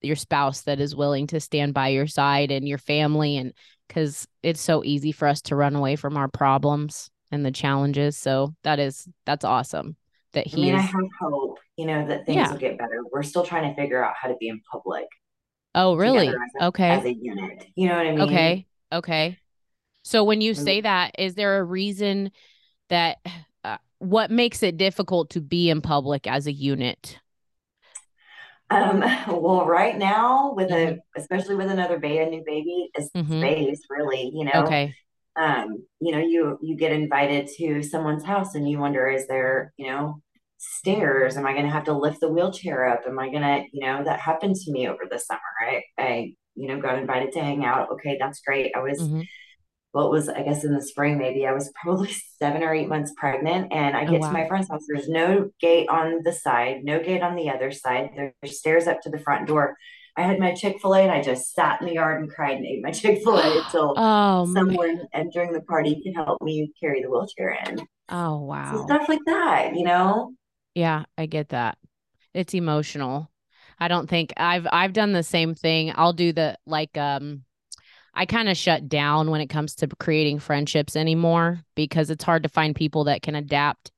[0.00, 3.52] your spouse that is willing to stand by your side and your family and
[3.86, 8.16] because it's so easy for us to run away from our problems and the challenges
[8.16, 9.96] so that is that's awesome
[10.32, 12.50] that he I mean, I have hope, you know, that things yeah.
[12.50, 13.02] will get better.
[13.12, 15.06] We're still trying to figure out how to be in public.
[15.74, 16.28] Oh, really?
[16.28, 16.90] As a, okay.
[16.90, 17.66] As a unit.
[17.74, 18.20] You know what I mean?
[18.20, 18.66] Okay.
[18.92, 19.38] Okay.
[20.02, 22.32] So when you say that, is there a reason
[22.88, 23.18] that
[23.64, 27.18] uh, what makes it difficult to be in public as a unit?
[28.68, 30.98] Um, well, right now, with mm-hmm.
[30.98, 33.38] a especially with another baby, a new baby, is mm-hmm.
[33.38, 34.30] space really.
[34.34, 34.94] You know, okay.
[35.36, 39.72] Um, you know, you you get invited to someone's house, and you wonder, is there,
[39.76, 40.20] you know,
[40.58, 41.36] stairs?
[41.36, 43.02] Am I going to have to lift the wheelchair up?
[43.06, 45.40] Am I going to, you know, that happened to me over the summer.
[45.60, 47.90] I, I, you know, got invited to hang out.
[47.92, 48.72] Okay, that's great.
[48.76, 49.00] I was.
[49.00, 49.22] Mm-hmm
[49.92, 53.12] what was I guess in the spring maybe I was probably seven or eight months
[53.16, 54.26] pregnant and I oh, get oh, wow.
[54.28, 54.84] to my friend's house.
[54.88, 58.10] There's no gate on the side, no gate on the other side.
[58.16, 59.76] There's stairs up to the front door.
[60.16, 62.56] I had my Chick fil A and I just sat in the yard and cried
[62.56, 65.06] and ate my Chick fil A until oh, someone man.
[65.12, 67.86] entering the party could help me carry the wheelchair in.
[68.08, 68.76] Oh wow.
[68.76, 70.34] So stuff like that, you know?
[70.74, 71.78] Yeah, I get that.
[72.34, 73.30] It's emotional.
[73.78, 75.92] I don't think I've I've done the same thing.
[75.94, 77.44] I'll do the like um
[78.14, 82.42] I kind of shut down when it comes to creating friendships anymore because it's hard
[82.42, 83.90] to find people that can adapt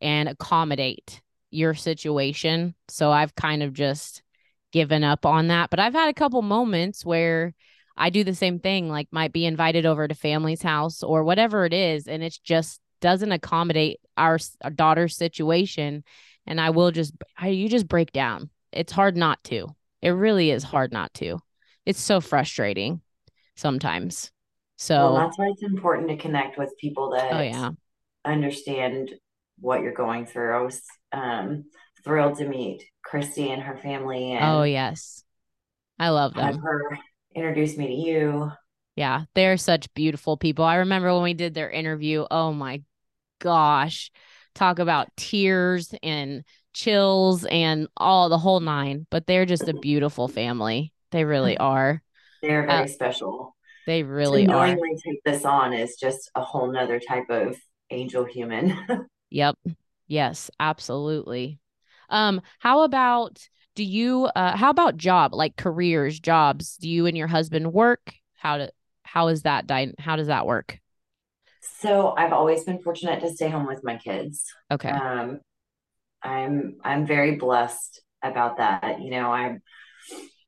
[0.00, 2.74] and accommodate your situation.
[2.88, 4.22] So I've kind of just
[4.72, 5.70] given up on that.
[5.70, 7.54] But I've had a couple moments where
[7.96, 11.64] I do the same thing, like might be invited over to family's house or whatever
[11.64, 16.04] it is, and it just doesn't accommodate our, our daughter's situation.
[16.46, 18.50] And I will just, I, you just break down.
[18.72, 19.74] It's hard not to.
[20.00, 21.40] It really is hard not to.
[21.84, 23.00] It's so frustrating
[23.56, 24.30] sometimes.
[24.76, 27.70] So well, that's why it's important to connect with people that oh, yeah.
[28.24, 29.10] understand
[29.58, 30.56] what you're going through.
[30.56, 31.64] I was um,
[32.04, 34.32] thrilled to meet Christy and her family.
[34.32, 35.24] And oh yes,
[35.98, 36.58] I love them.
[36.58, 36.98] Her
[37.34, 38.52] introduce me to you.
[38.96, 40.64] Yeah, they're such beautiful people.
[40.64, 42.26] I remember when we did their interview.
[42.30, 42.82] Oh my
[43.38, 44.10] gosh,
[44.54, 46.44] talk about tears and
[46.74, 49.06] chills and all the whole nine.
[49.10, 50.92] But they're just a beautiful family.
[51.10, 52.02] They really are.
[52.42, 53.56] They're very uh, special.
[53.86, 55.02] They really to knowingly are.
[55.02, 57.56] take this on is just a whole nother type of
[57.90, 58.76] angel human.
[59.30, 59.56] yep.
[60.08, 61.58] Yes, absolutely.
[62.08, 66.76] Um, how about do you uh how about job, like careers, jobs?
[66.76, 68.12] Do you and your husband work?
[68.34, 68.72] How to
[69.04, 70.80] how is that di- how does that work?
[71.80, 74.44] So I've always been fortunate to stay home with my kids.
[74.70, 74.90] Okay.
[74.90, 75.40] Um
[76.22, 79.00] I'm I'm very blessed about that.
[79.00, 79.62] You know, I'm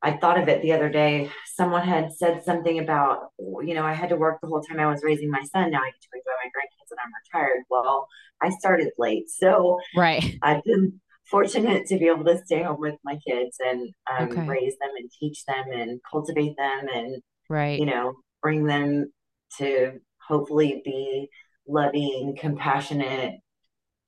[0.03, 1.31] I thought of it the other day.
[1.55, 4.87] Someone had said something about, you know, I had to work the whole time I
[4.87, 5.71] was raising my son.
[5.71, 7.65] Now I get to enjoy my grandkids and I'm retired.
[7.69, 8.09] Well,
[8.43, 9.29] I started late.
[9.29, 10.39] So right.
[10.43, 14.47] I've been fortunate to be able to stay home with my kids and um, okay.
[14.47, 17.79] raise them and teach them and cultivate them and, right.
[17.79, 19.13] you know, bring them
[19.59, 21.29] to hopefully be
[21.67, 23.35] loving, compassionate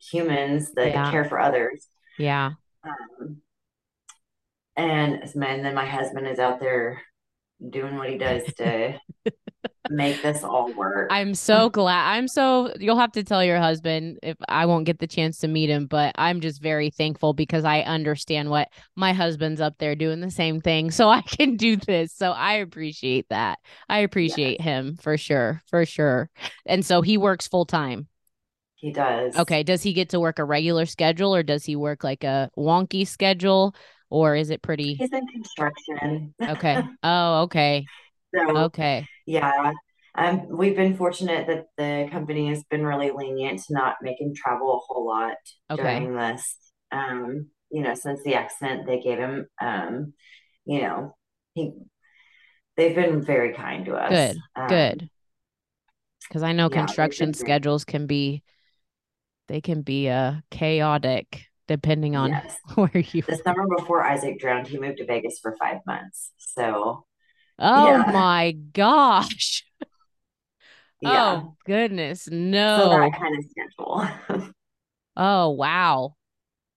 [0.01, 1.11] humans that yeah.
[1.11, 1.87] care for others.
[2.19, 2.53] Yeah.
[2.85, 3.43] Um,
[4.77, 7.03] and and then my husband is out there
[7.71, 8.99] doing what he does to
[9.91, 11.09] make this all work.
[11.11, 12.15] I'm so glad.
[12.15, 15.49] I'm so you'll have to tell your husband if I won't get the chance to
[15.49, 19.95] meet him, but I'm just very thankful because I understand what my husband's up there
[19.95, 22.13] doing the same thing so I can do this.
[22.13, 23.59] So I appreciate that.
[23.89, 24.65] I appreciate yes.
[24.65, 25.63] him for sure.
[25.69, 26.31] For sure.
[26.67, 28.09] And so he works full time.
[28.77, 29.37] He does.
[29.37, 32.51] Okay, does he get to work a regular schedule or does he work like a
[32.57, 33.75] wonky schedule?
[34.13, 34.95] or is it pretty?
[34.95, 36.35] He's in construction.
[36.41, 36.83] Okay.
[37.03, 37.87] Oh, okay.
[38.35, 39.07] so, okay.
[39.33, 39.73] Yeah.
[40.15, 44.75] Um, we've been fortunate that the company has been really lenient to not making travel
[44.75, 45.37] a whole lot
[45.71, 45.83] okay.
[45.83, 46.55] during this.
[46.91, 50.13] Um, you know, since the accident, they gave him, um,
[50.67, 51.17] you know,
[51.55, 51.73] he,
[52.77, 54.35] they've been very kind to us.
[54.35, 54.37] Good.
[54.55, 55.11] Um, Good.
[56.29, 58.43] Because I know yeah, construction schedules can be,
[59.49, 62.59] they can be uh chaotic depending on yes.
[62.75, 63.23] where you.
[63.23, 66.33] The summer before Isaac drowned, he moved to Vegas for five months.
[66.37, 67.07] So.
[67.59, 68.05] Oh yeah.
[68.13, 69.65] my gosh.
[71.01, 71.41] Yeah.
[71.43, 72.79] Oh goodness, no.
[72.79, 74.53] So that kind of schedule.
[75.17, 76.15] oh wow.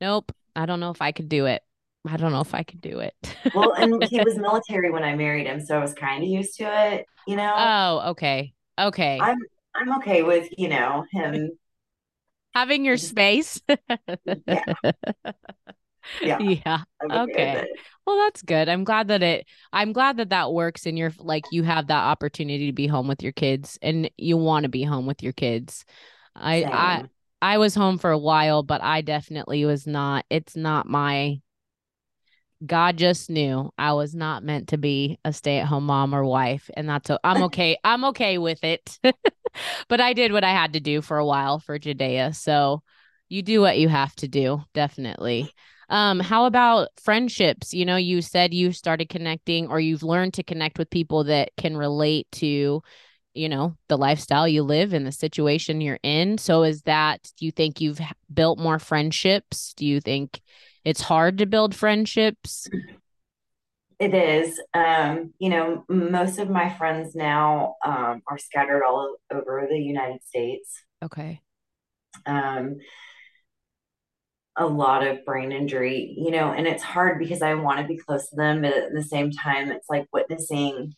[0.01, 0.31] Nope.
[0.55, 1.61] I don't know if I could do it.
[2.07, 3.13] I don't know if I could do it.
[3.53, 6.57] well, and he was military when I married him, so I was kind of used
[6.57, 7.53] to it, you know.
[7.55, 8.53] Oh, okay.
[8.79, 9.19] Okay.
[9.19, 9.37] I'm
[9.75, 11.51] I'm okay with, you know, him
[12.53, 13.59] having your space.
[14.47, 14.63] yeah.
[16.21, 16.39] Yeah.
[16.39, 16.83] Yeah.
[17.11, 17.63] Okay.
[18.07, 18.67] Well, that's good.
[18.67, 22.03] I'm glad that it, I'm glad that that works and you're like, you have that
[22.03, 25.33] opportunity to be home with your kids and you want to be home with your
[25.33, 25.85] kids.
[26.35, 26.73] I, Same.
[26.73, 27.03] I,
[27.41, 31.41] I was home for a while, but I definitely was not, it's not my,
[32.65, 36.25] God just knew I was not meant to be a stay at home mom or
[36.25, 36.69] wife.
[36.75, 37.77] And that's, i I'm okay.
[37.83, 38.97] I'm okay with it.
[39.87, 42.33] but I did what I had to do for a while for Judea.
[42.33, 42.81] So
[43.29, 44.63] you do what you have to do.
[44.73, 45.51] Definitely.
[45.89, 47.73] Um, how about friendships?
[47.73, 51.51] You know, you said you started connecting or you've learned to connect with people that
[51.57, 52.81] can relate to,
[53.33, 56.37] you know, the lifestyle you live and the situation you're in.
[56.37, 57.99] So is that do you think you've
[58.33, 59.73] built more friendships?
[59.75, 60.41] Do you think
[60.83, 62.67] it's hard to build friendships?
[63.97, 64.59] It is.
[64.73, 70.23] Um, you know, most of my friends now um, are scattered all over the United
[70.23, 70.81] States.
[71.03, 71.41] Okay.
[72.25, 72.77] Um,
[74.57, 77.97] a lot of brain injury, you know, and it's hard because I want to be
[77.97, 80.93] close to them, but at the same time, it's like witnessing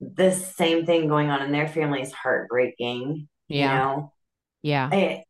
[0.00, 3.72] this same thing going on in their family is heartbreaking, yeah.
[3.72, 4.12] you know?
[4.62, 4.88] Yeah.
[4.92, 5.24] I,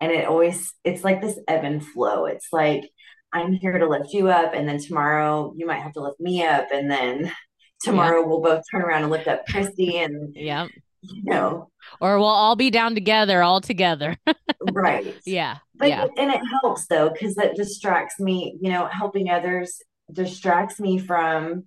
[0.00, 2.26] and it always, it's like this ebb and flow.
[2.26, 2.90] It's like,
[3.32, 6.44] I'm here to lift you up, and then tomorrow you might have to lift me
[6.44, 7.32] up, and then
[7.82, 10.68] tomorrow we'll both turn around and lift up Christy, and yeah,
[11.12, 14.16] you know, or we'll all be down together, all together.
[14.72, 15.14] right.
[15.24, 15.58] Yeah.
[15.74, 16.06] But yeah.
[16.16, 19.80] and it helps though, because that distracts me, you know, helping others
[20.12, 21.64] distracts me from,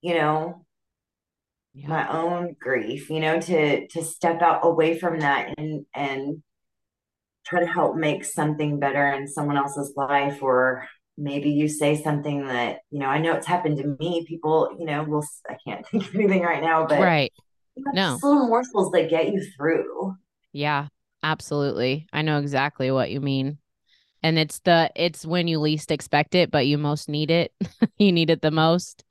[0.00, 0.64] you know,
[1.74, 1.88] yeah.
[1.88, 6.42] my own grief, you know, to to step out away from that and and
[7.44, 12.46] try to help make something better in someone else's life or maybe you say something
[12.46, 15.86] that you know i know it's happened to me people you know will i can't
[15.90, 17.32] think of anything right now but right
[17.76, 18.18] no.
[18.22, 20.14] little morsels that get you through.
[20.52, 20.88] Yeah
[21.22, 22.06] absolutely.
[22.12, 23.58] I know exactly what you mean.
[24.22, 27.52] And it's the it's when you least expect it but you most need it.
[27.98, 29.04] You need it the most.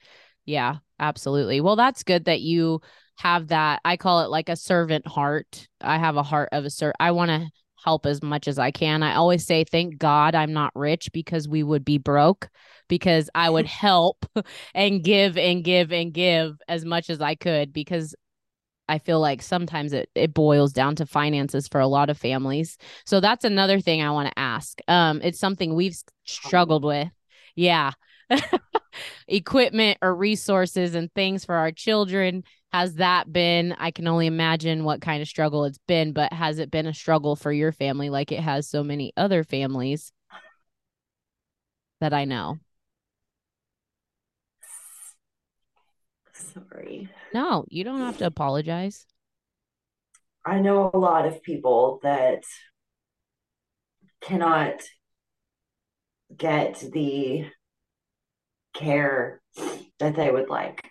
[0.45, 1.62] Yeah absolutely.
[1.62, 2.82] Well that's good that you
[3.19, 5.67] have that i call it like a servant heart.
[5.82, 7.49] I have a heart of a servant i want to
[7.84, 9.04] help as much as I can.
[9.04, 12.49] I always say, thank God I'm not rich because we would be broke
[12.88, 14.26] because I would help
[14.73, 18.15] and give and give and give as much as I could because
[18.88, 22.78] I feel like sometimes it, it boils down to finances for a lot of families.
[23.06, 24.80] So that's another thing I want to ask.
[24.88, 27.10] Um, it's something we've struggled with.
[27.56, 27.91] Yeah.
[29.28, 34.84] Equipment or resources and things for our children has that been i can only imagine
[34.84, 38.10] what kind of struggle it's been but has it been a struggle for your family
[38.10, 40.12] like it has so many other families
[42.02, 42.58] that i know
[46.34, 49.06] sorry no you don't have to apologize
[50.46, 52.43] i know a lot of people that
[54.22, 54.82] cannot
[56.36, 57.46] get the
[58.74, 59.41] care
[60.00, 60.84] that they would like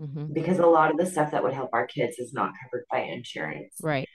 [0.00, 0.32] mm-hmm.
[0.32, 3.00] because a lot of the stuff that would help our kids is not covered by
[3.00, 3.74] insurance.
[3.82, 4.08] Right.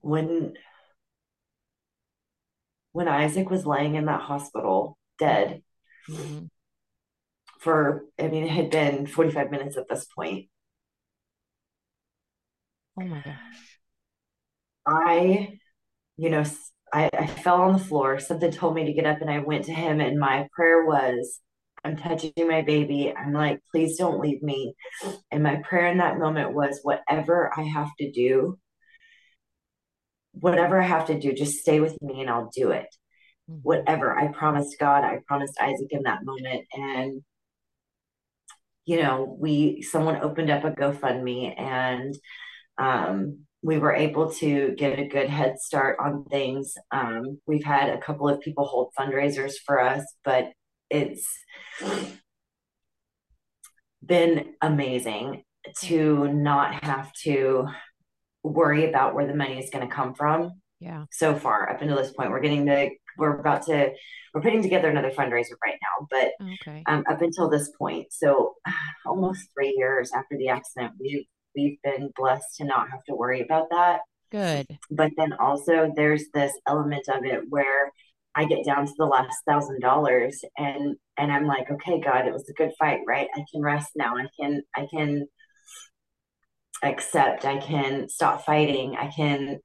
[0.00, 0.54] When
[2.92, 5.62] when Isaac was laying in that hospital dead
[6.08, 6.46] mm-hmm.
[7.60, 10.48] For I mean it had been 45 minutes at this point.
[12.98, 13.36] Oh my gosh.
[14.86, 15.58] I
[16.16, 16.44] you know
[16.92, 18.18] I, I fell on the floor.
[18.18, 20.00] Something told me to get up, and I went to him.
[20.00, 21.40] And my prayer was,
[21.84, 23.12] I'm touching my baby.
[23.16, 24.74] I'm like, please don't leave me.
[25.30, 28.58] And my prayer in that moment was, whatever I have to do,
[30.32, 32.86] whatever I have to do, just stay with me and I'll do it.
[33.50, 33.60] Mm-hmm.
[33.62, 36.66] Whatever I promised God, I promised Isaac in that moment.
[36.72, 37.22] And,
[38.84, 42.14] you know, we, someone opened up a GoFundMe and,
[42.78, 46.74] um, we were able to get a good head start on things.
[46.90, 50.52] Um, we've had a couple of people hold fundraisers for us, but
[50.88, 51.28] it's
[54.04, 55.44] been amazing
[55.82, 57.66] to not have to
[58.42, 60.52] worry about where the money is going to come from.
[60.80, 61.04] Yeah.
[61.12, 63.92] So far, up until this point, we're getting the we're about to
[64.32, 66.82] we're putting together another fundraiser right now, but okay.
[66.86, 68.54] um, up until this point, so
[69.06, 73.40] almost three years after the accident, we've we've been blessed to not have to worry
[73.40, 74.00] about that.
[74.30, 74.66] Good.
[74.90, 77.92] But then also there's this element of it where
[78.34, 82.32] I get down to the last thousand dollars and and I'm like, okay, God, it
[82.32, 83.28] was a good fight, right?
[83.34, 84.16] I can rest now.
[84.16, 85.26] I can I can
[86.82, 87.44] accept.
[87.44, 88.96] I can stop fighting.
[88.96, 89.58] I can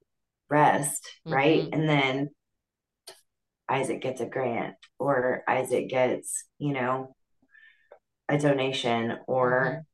[0.50, 1.34] rest, mm-hmm.
[1.34, 1.70] right?
[1.72, 2.30] And then
[3.70, 7.16] Isaac gets a grant or Isaac gets, you know,
[8.30, 9.86] a donation or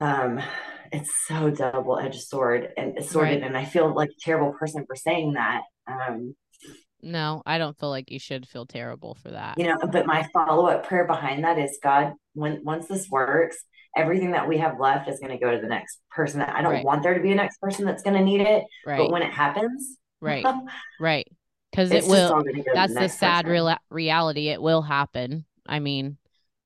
[0.00, 0.38] mm-hmm.
[0.38, 0.44] um
[0.92, 3.42] it's so double edged sword and sorted right.
[3.42, 5.62] and I feel like a terrible person for saying that.
[5.86, 6.34] Um
[7.02, 9.58] No, I don't feel like you should feel terrible for that.
[9.58, 13.56] You know, but my follow up prayer behind that is God, when once this works,
[13.96, 16.40] everything that we have left is going to go to the next person.
[16.40, 16.84] That I don't right.
[16.84, 18.98] want there to be a next person that's going to need it, right.
[18.98, 20.44] but when it happens, right,
[21.00, 21.26] right,
[21.70, 22.42] because it will.
[22.74, 24.48] That's the, the sad real reality.
[24.48, 25.44] It will happen.
[25.66, 26.16] I mean,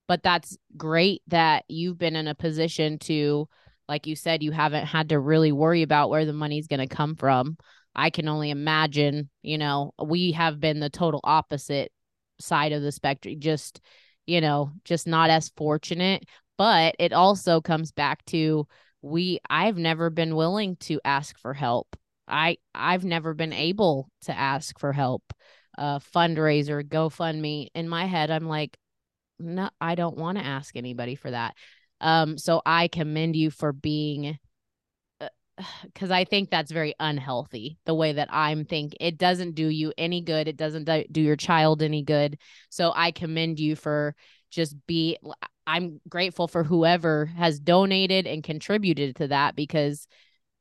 [0.08, 3.48] but that's great that you've been in a position to,
[3.88, 6.94] like you said, you haven't had to really worry about where the money's going to
[6.94, 7.56] come from.
[7.94, 11.90] I can only imagine, you know, we have been the total opposite
[12.38, 13.80] side of the spectrum, just,
[14.26, 16.24] you know, just not as fortunate.
[16.58, 18.66] But it also comes back to
[19.02, 21.96] we, I've never been willing to ask for help.
[22.26, 25.22] I, I've never been able to ask for help.
[25.78, 27.68] Uh, fundraiser, GoFundMe.
[27.74, 28.76] In my head, I'm like,
[29.38, 31.54] no, I don't want to ask anybody for that.
[32.00, 34.38] Um, so I commend you for being
[35.84, 38.96] because I think that's very unhealthy the way that I'm thinking.
[39.00, 40.48] It doesn't do you any good.
[40.48, 42.38] It doesn't do your child any good.
[42.70, 44.14] So I commend you for
[44.50, 45.18] just be.
[45.66, 50.06] I'm grateful for whoever has donated and contributed to that because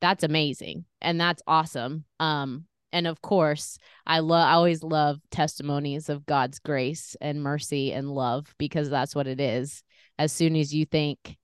[0.00, 2.04] that's amazing and that's awesome.
[2.18, 4.48] Um, and of course, I love.
[4.48, 9.40] I always love testimonies of God's grace and mercy and love because that's what it
[9.40, 9.82] is.
[10.18, 11.36] As soon as you think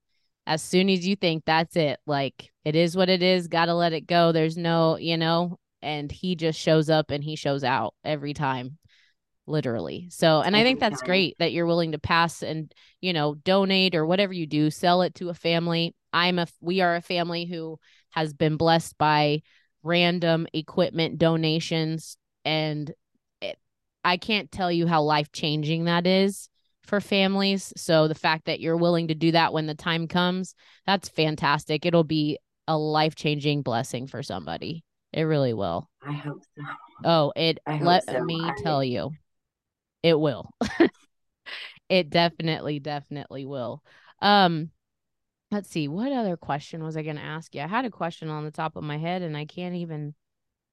[0.45, 3.73] as soon as you think that's it, like it is what it is, got to
[3.73, 4.31] let it go.
[4.31, 8.77] There's no, you know, and he just shows up and he shows out every time,
[9.45, 10.07] literally.
[10.09, 13.95] So, and I think that's great that you're willing to pass and, you know, donate
[13.95, 15.95] or whatever you do, sell it to a family.
[16.11, 17.79] I'm a, we are a family who
[18.11, 19.41] has been blessed by
[19.83, 22.91] random equipment donations and
[23.41, 23.57] it,
[24.05, 26.49] I can't tell you how life changing that is
[26.83, 27.73] for families.
[27.75, 31.85] So the fact that you're willing to do that when the time comes, that's fantastic.
[31.85, 32.37] It'll be
[32.67, 34.83] a life changing blessing for somebody.
[35.11, 35.89] It really will.
[36.05, 36.63] I hope so.
[37.05, 38.23] Oh, it let so.
[38.23, 38.53] me I...
[38.61, 39.11] tell you,
[40.03, 40.51] it will.
[41.89, 43.81] it definitely, definitely will.
[44.21, 44.69] Um,
[45.51, 47.61] let's see, what other question was I going to ask you?
[47.61, 50.13] I had a question on the top of my head and I can't even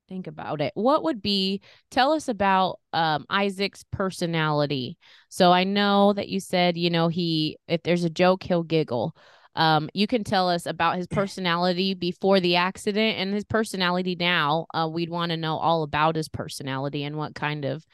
[0.08, 0.72] think about it.
[0.74, 4.98] What would be tell us about um Isaac's personality.
[5.28, 9.14] So I know that you said, you know, he if there's a joke, he'll giggle.
[9.54, 14.66] Um, you can tell us about his personality before the accident and his personality now.
[14.74, 17.84] Uh, we'd want to know all about his personality and what kind of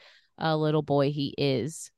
[0.41, 1.91] uh, little boy he is.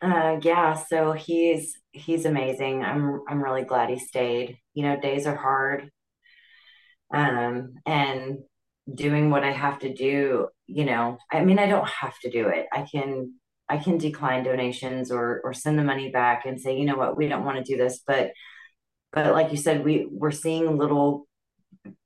[0.00, 2.82] Uh, yeah, so he's he's amazing.
[2.82, 4.58] I'm I'm really glad he stayed.
[4.74, 5.90] You know, days are hard
[7.12, 8.38] um, and
[8.92, 12.48] doing what I have to do, you know, I mean, I don't have to do
[12.48, 12.66] it.
[12.72, 13.34] I can,
[13.68, 17.16] I can decline donations or, or send the money back and say, you know what,
[17.16, 18.00] we don't want to do this.
[18.06, 18.32] But,
[19.12, 21.26] but like you said, we we're seeing little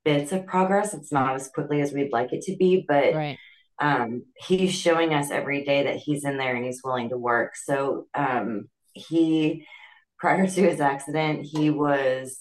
[0.05, 0.93] bits of progress.
[0.93, 3.39] It's not as quickly as we'd like it to be, but right.
[3.79, 7.57] Um, he's showing us every day that he's in there and he's willing to work.
[7.57, 9.67] So um, he,
[10.19, 12.39] prior to his accident, he was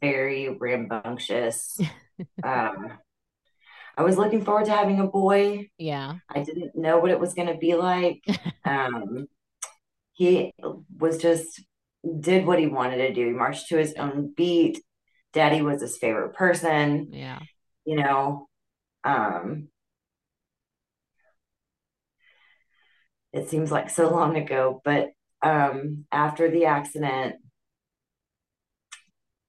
[0.00, 1.80] very rambunctious.
[2.44, 2.98] um,
[3.96, 5.68] I was looking forward to having a boy.
[5.78, 6.14] Yeah.
[6.28, 8.24] I didn't know what it was going to be like.
[8.64, 9.26] um,
[10.14, 10.52] he
[10.98, 11.62] was just
[12.20, 13.26] did what he wanted to do.
[13.26, 14.82] He marched to his own beat.
[15.32, 17.08] Daddy was his favorite person.
[17.12, 17.38] Yeah.
[17.84, 18.48] You know,
[19.04, 19.68] um,
[23.32, 25.10] it seems like so long ago, but
[25.42, 27.36] um, after the accident,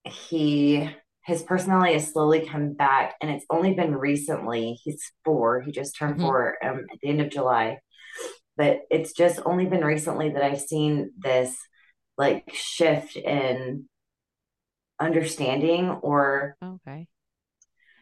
[0.05, 0.89] he
[1.25, 5.95] his personality has slowly come back and it's only been recently he's four he just
[5.95, 6.25] turned mm-hmm.
[6.25, 7.77] four um, at the end of july
[8.57, 11.55] but it's just only been recently that i've seen this
[12.17, 13.85] like shift in
[14.99, 17.07] understanding or okay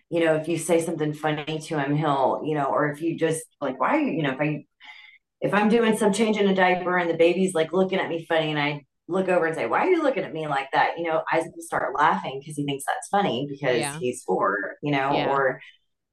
[0.09, 3.17] you know if you say something funny to him he'll you know or if you
[3.17, 4.65] just like why you know if i
[5.41, 8.25] if i'm doing some change in a diaper and the baby's like looking at me
[8.27, 8.81] funny and i
[9.11, 10.97] look over and say, Why are you looking at me like that?
[10.97, 13.97] You know, Isaac will start laughing because he thinks that's funny because yeah.
[13.99, 15.29] he's four, you know, yeah.
[15.29, 15.61] or,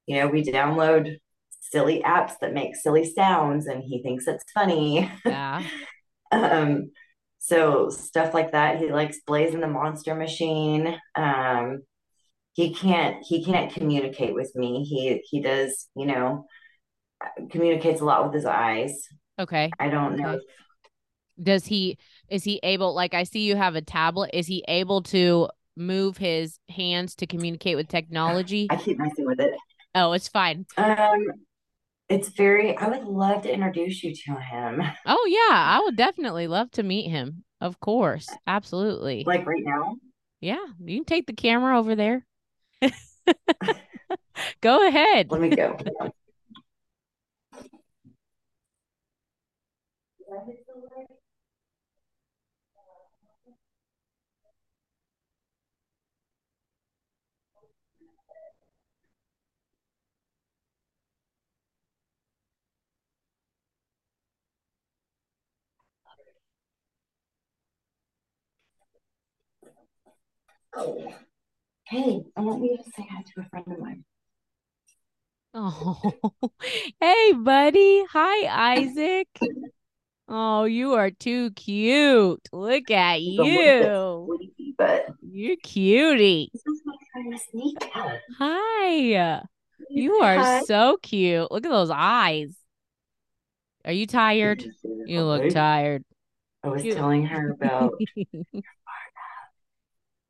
[0.05, 1.17] you know, we download
[1.61, 5.09] silly apps that make silly sounds and he thinks it's funny.
[5.25, 5.63] Yeah.
[6.31, 6.91] um,
[7.39, 8.79] so stuff like that.
[8.79, 10.97] He likes Blaze and the Monster Machine.
[11.15, 11.81] Um,
[12.53, 14.83] he can't he can't communicate with me.
[14.83, 16.45] He he does, you know,
[17.49, 19.07] communicates a lot with his eyes.
[19.37, 19.71] Okay.
[19.79, 20.41] I don't know if
[21.41, 21.97] does he
[22.27, 24.31] is he able like i see you have a tablet.
[24.33, 25.47] Is he able to
[25.77, 28.67] move his hands to communicate with technology?
[28.69, 29.53] I keep messing with it.
[29.95, 30.65] Oh it's fine.
[30.77, 31.25] Um
[32.09, 34.81] it's very i would love to introduce you to him.
[35.05, 35.55] Oh yeah.
[35.55, 37.43] I would definitely love to meet him.
[37.61, 38.27] Of course.
[38.45, 39.23] Absolutely.
[39.25, 39.95] Like right now?
[40.41, 40.65] Yeah.
[40.83, 42.25] You can take the camera over there.
[44.61, 45.31] Go ahead.
[45.31, 45.77] Let me go
[70.75, 71.13] Oh,
[71.85, 74.05] hey, I want you to say hi to a friend of mine.
[75.53, 75.99] Oh,
[77.01, 78.03] hey, buddy.
[78.11, 79.27] Hi, Isaac.
[80.27, 82.47] Oh, you are too cute.
[82.53, 84.27] Look at you.
[84.27, 86.51] Sleepy, but you're cutie.
[88.37, 89.41] Hi.
[89.89, 90.61] You are Hi.
[90.61, 91.51] so cute.
[91.51, 92.55] Look at those eyes.
[93.85, 94.63] Are you tired?
[94.83, 96.03] You look tired.
[96.63, 96.93] I was you...
[96.93, 97.93] telling her about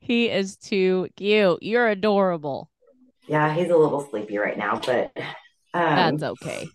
[0.00, 1.62] he is too cute.
[1.62, 2.70] You're adorable.
[3.28, 5.12] Yeah, he's a little sleepy right now, but
[5.74, 6.66] um, that's okay.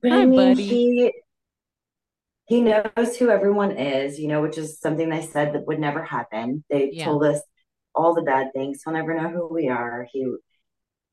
[0.00, 0.66] But Hi, I mean, buddy.
[0.66, 1.12] he
[2.46, 6.02] he knows who everyone is, you know, which is something they said that would never
[6.02, 6.64] happen.
[6.70, 7.04] They yeah.
[7.04, 7.40] told us
[7.94, 8.82] all the bad things.
[8.84, 10.06] He'll never know who we are.
[10.12, 10.34] He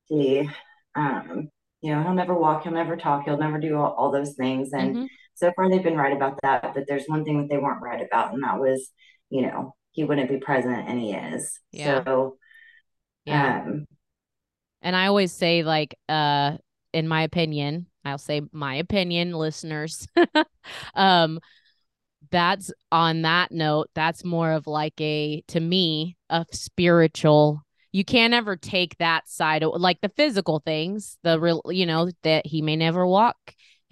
[0.05, 0.49] he
[0.95, 1.49] um
[1.81, 4.71] you know, he'll never walk, he'll never talk, he'll never do all, all those things.
[4.71, 5.05] And mm-hmm.
[5.35, 6.73] So far they've been right about that.
[6.73, 8.91] But there's one thing that they weren't right about, and that was,
[9.29, 11.59] you know, he wouldn't be present and he is.
[11.71, 12.03] Yeah.
[12.03, 12.37] So
[13.25, 13.63] yeah.
[13.65, 13.85] Um,
[14.81, 16.57] and I always say, like, uh,
[16.93, 20.07] in my opinion, I'll say my opinion, listeners.
[20.95, 21.39] um,
[22.31, 28.33] that's on that note, that's more of like a to me, a spiritual you can't
[28.33, 32.61] ever take that side of like the physical things, the real, you know, that he
[32.61, 33.37] may never walk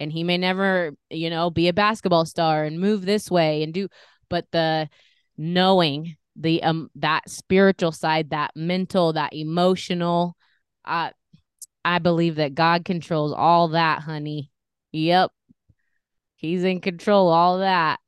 [0.00, 3.72] and he may never, you know, be a basketball star and move this way and
[3.72, 3.88] do,
[4.28, 4.88] but the
[5.36, 10.36] knowing the um that spiritual side, that mental, that emotional,
[10.84, 11.10] uh,
[11.84, 14.50] I believe that God controls all that, honey.
[14.92, 15.30] Yep.
[16.36, 18.00] He's in control all that.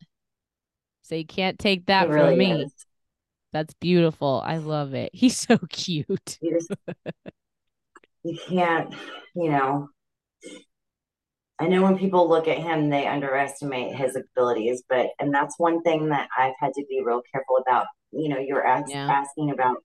[1.03, 2.65] So you can't take that really from me.
[2.65, 2.87] Is.
[3.53, 4.43] That's beautiful.
[4.45, 5.11] I love it.
[5.13, 6.39] He's so cute.
[6.41, 6.71] You, just,
[8.25, 8.95] you can't,
[9.35, 9.89] you know.
[11.59, 15.83] I know when people look at him, they underestimate his abilities, but and that's one
[15.83, 17.87] thing that I've had to be real careful about.
[18.11, 19.07] You know, you're ask, yeah.
[19.11, 19.77] asking about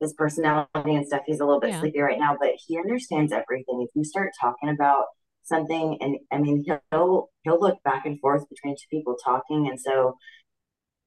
[0.00, 1.22] his personality and stuff.
[1.26, 1.80] He's a little bit yeah.
[1.80, 3.82] sleepy right now, but he understands everything.
[3.82, 5.06] If you start talking about
[5.44, 9.80] something, and I mean, he'll he'll look back and forth between two people talking, and
[9.80, 10.16] so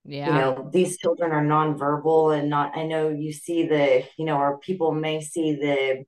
[0.08, 0.28] yeah.
[0.28, 4.38] you know these children are nonverbal and not i know you see the you know
[4.38, 6.06] or people may see the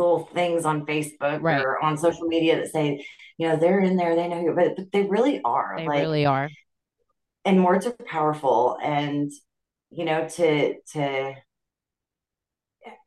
[0.00, 1.62] little things on facebook right.
[1.62, 3.04] or on social media that say
[3.38, 6.00] you know they're in there they know who but, but they really are they like,
[6.00, 6.48] really are
[7.44, 9.30] and words are powerful and
[9.90, 11.34] you know to to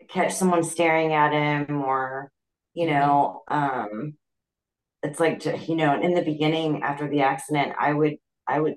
[0.09, 2.31] catch someone staring at him or
[2.73, 2.99] you mm-hmm.
[2.99, 4.13] know um
[5.01, 8.15] it's like to, you know in the beginning after the accident i would
[8.47, 8.75] i would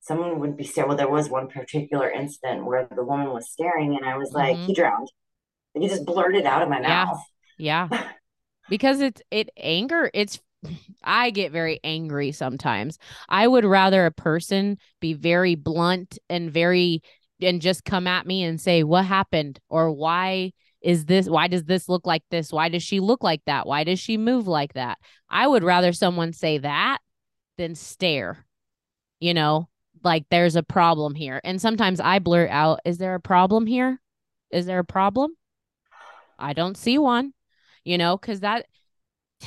[0.00, 3.96] someone would be staring well there was one particular incident where the woman was staring
[3.96, 4.66] and i was like mm-hmm.
[4.66, 5.08] he drowned
[5.74, 7.04] and he just blurted out of my yeah.
[7.04, 7.22] mouth
[7.58, 7.88] yeah.
[8.68, 10.40] Because it's it anger it's
[11.02, 12.98] I get very angry sometimes.
[13.28, 17.02] I would rather a person be very blunt and very
[17.40, 19.58] and just come at me and say what happened?
[19.68, 22.52] or why is this why does this look like this?
[22.52, 23.66] Why does she look like that?
[23.66, 24.98] Why does she move like that?
[25.28, 26.98] I would rather someone say that
[27.58, 28.46] than stare
[29.22, 29.68] you know?
[30.04, 31.40] Like there's a problem here.
[31.44, 34.00] And sometimes i blurt out is there a problem here?
[34.50, 35.30] Is there a problem?
[36.38, 37.32] I don't see one
[37.84, 38.66] you know cuz that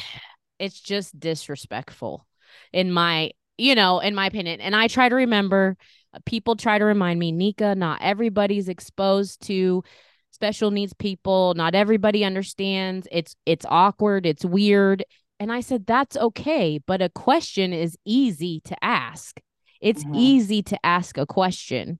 [0.60, 2.26] it's just disrespectful
[2.72, 5.78] in my you know in my opinion and i try to remember
[6.26, 9.84] people try to remind me, Nika, not everybody's exposed to
[10.32, 11.54] special needs people.
[11.56, 13.08] Not everybody understands.
[13.12, 15.04] It's it's awkward, it's weird.
[15.40, 19.42] And I said that's okay, but a question is easy to ask.
[19.82, 20.16] It's mm-hmm.
[20.16, 22.00] easy to ask a question.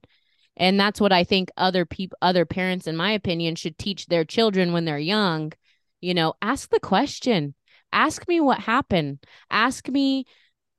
[0.56, 4.24] And that's what I think other people other parents in my opinion should teach their
[4.24, 5.52] children when they're young.
[6.00, 7.54] You know, ask the question.
[7.92, 9.20] Ask me what happened.
[9.50, 10.24] Ask me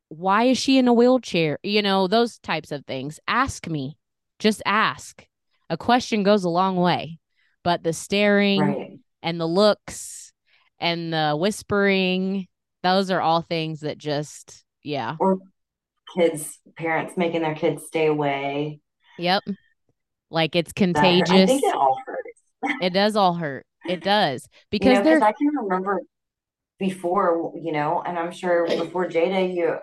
[0.10, 1.60] why is she in a wheelchair?
[1.64, 3.20] You know, those types of things.
[3.28, 3.98] Ask me.
[4.40, 5.26] Just ask.
[5.70, 7.20] A question goes a long way.
[7.64, 9.00] But the staring right.
[9.22, 10.32] and the looks
[10.80, 12.48] and the whispering,
[12.84, 15.18] those are all things that just, yeah.
[15.20, 15.40] Or
[16.16, 18.80] kids, parents making their kids stay away.
[19.18, 19.44] Yep.
[20.30, 21.30] Like it's contagious.
[21.30, 22.78] I think it all hurts.
[22.82, 23.66] it does all hurt.
[23.88, 24.48] It does.
[24.70, 26.02] Because you know, I can remember
[26.80, 29.78] before, you know, and I'm sure before Jada, you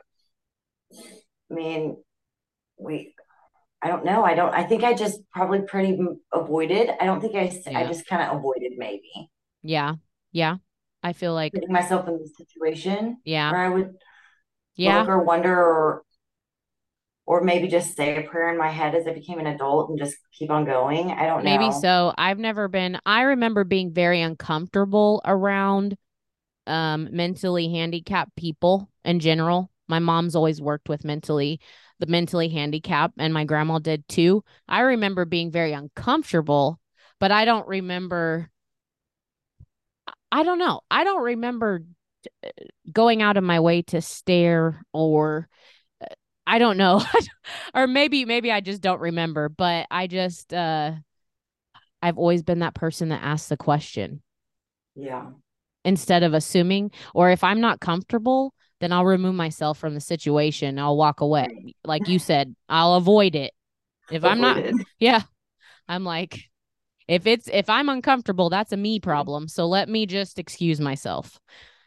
[1.51, 1.97] I mean,
[2.79, 3.15] we,
[3.83, 4.25] I don't know.
[4.25, 5.99] I don't, I think I just probably pretty
[6.33, 6.91] avoided.
[7.01, 7.79] I don't think I, yeah.
[7.79, 9.31] I just kind of avoided maybe.
[9.63, 9.97] Yeah.
[10.33, 10.57] Yeah.
[11.03, 13.19] I feel like putting myself in the situation.
[13.25, 13.51] Yeah.
[13.51, 13.95] Or I would
[14.75, 15.05] yeah.
[15.07, 16.03] or wonder or
[17.27, 19.99] or maybe just say a prayer in my head as I became an adult and
[19.99, 21.11] just keep on going.
[21.11, 21.71] I don't maybe know.
[21.71, 22.15] Maybe so.
[22.19, 25.97] I've never been I remember being very uncomfortable around
[26.67, 29.71] um mentally handicapped people in general.
[29.89, 31.61] My mom's always worked with mentally
[31.99, 34.45] the mentally handicapped and my grandma did too.
[34.69, 36.81] I remember being very uncomfortable,
[37.21, 38.51] but I don't remember
[40.31, 40.81] I don't know.
[40.91, 41.85] I don't remember
[42.45, 42.49] uh,
[42.93, 45.49] going out of my way to stare or
[46.47, 47.03] I don't know.
[47.75, 50.93] or maybe maybe I just don't remember, but I just uh
[52.03, 54.23] I've always been that person that asks the question.
[54.95, 55.31] Yeah.
[55.85, 60.79] Instead of assuming or if I'm not comfortable, then I'll remove myself from the situation.
[60.79, 61.75] I'll walk away.
[61.85, 63.53] Like you said, I'll avoid it.
[64.11, 64.75] If avoid I'm not it.
[64.99, 65.23] Yeah.
[65.89, 66.49] I'm like
[67.07, 69.49] if it's if I'm uncomfortable, that's a me problem.
[69.49, 71.39] So let me just excuse myself.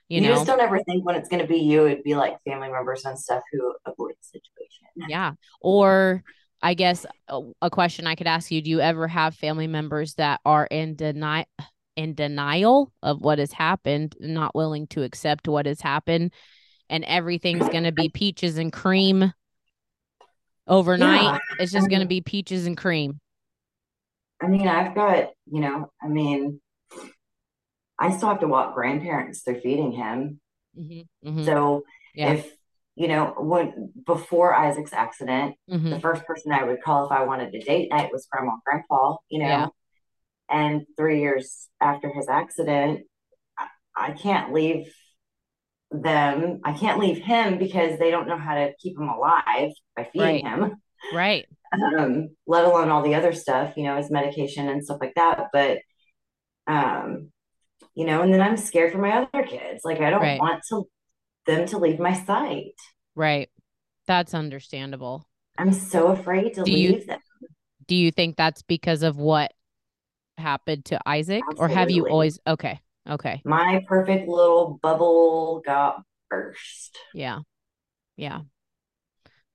[0.09, 0.35] You, you know?
[0.35, 3.03] just don't ever think when it's going to be you, it'd be like family members
[3.05, 4.43] and stuff who avoid the situation.
[5.07, 5.33] Yeah.
[5.61, 6.23] Or
[6.59, 10.15] I guess a, a question I could ask you: Do you ever have family members
[10.15, 11.45] that are in denial?
[11.97, 16.31] in denial of what has happened, not willing to accept what has happened,
[16.89, 19.33] and everything's going to be peaches and cream
[20.67, 21.23] overnight.
[21.23, 21.39] Yeah.
[21.59, 22.09] It's just going to mm-hmm.
[22.09, 23.19] be peaches and cream.
[24.41, 26.61] I mean, I've got, you know, I mean,
[27.99, 29.43] I still have to walk grandparents.
[29.43, 30.39] They're feeding him.
[30.77, 31.45] Mm-hmm, mm-hmm.
[31.45, 31.83] So
[32.13, 32.33] yeah.
[32.33, 32.51] if,
[32.95, 35.89] you know, when before Isaac's accident, mm-hmm.
[35.89, 38.61] the first person I would call if I wanted a date night was grandma and
[38.65, 39.45] grandpa, you know.
[39.45, 39.67] Yeah.
[40.49, 43.01] And three years after his accident,
[43.57, 44.93] I, I can't leave
[45.91, 46.61] them.
[46.63, 50.45] I can't leave him because they don't know how to keep him alive by feeding
[50.45, 50.47] right.
[50.47, 50.81] him.
[51.13, 51.45] Right
[51.97, 55.47] um, let alone all the other stuff, you know, his medication and stuff like that.
[55.51, 55.79] But,
[56.67, 57.31] um,
[57.97, 59.81] you know, and then I'm scared for my other kids.
[59.83, 60.39] Like I don't right.
[60.39, 60.87] want to
[61.47, 62.75] them to leave my sight.
[63.15, 63.49] Right.
[64.05, 65.27] That's understandable.
[65.57, 67.19] I'm so afraid to do leave you, them.
[67.87, 69.51] Do you think that's because of what
[70.37, 71.73] happened to Isaac, Absolutely.
[71.73, 72.39] or have you always?
[72.45, 72.79] Okay.
[73.09, 73.41] Okay.
[73.43, 76.99] My perfect little bubble got burst.
[77.15, 77.39] Yeah.
[78.15, 78.41] Yeah.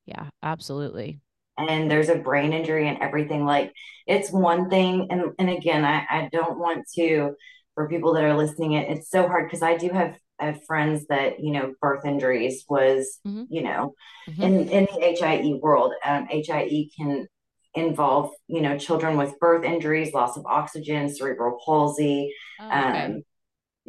[0.05, 0.31] Yeah.
[0.43, 1.21] Absolutely
[1.59, 3.75] and there's a brain injury and everything like
[4.07, 7.35] it's one thing and and again i i don't want to
[7.75, 11.07] for people that are listening it it's so hard because i do have have friends
[11.09, 13.45] that you know birth injuries was mm-hmm.
[13.49, 13.95] you know
[14.29, 14.43] mm-hmm.
[14.43, 17.27] in in the HIE world um, HIE can
[17.75, 23.05] involve you know children with birth injuries loss of oxygen cerebral palsy oh, okay.
[23.05, 23.23] um,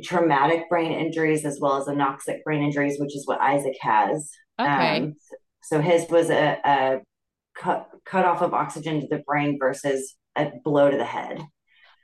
[0.03, 4.97] traumatic brain injuries as well as anoxic brain injuries which is what isaac has okay
[4.97, 5.15] um,
[5.63, 7.01] so his was a, a
[7.55, 11.41] cut cut off of oxygen to the brain versus a blow to the head.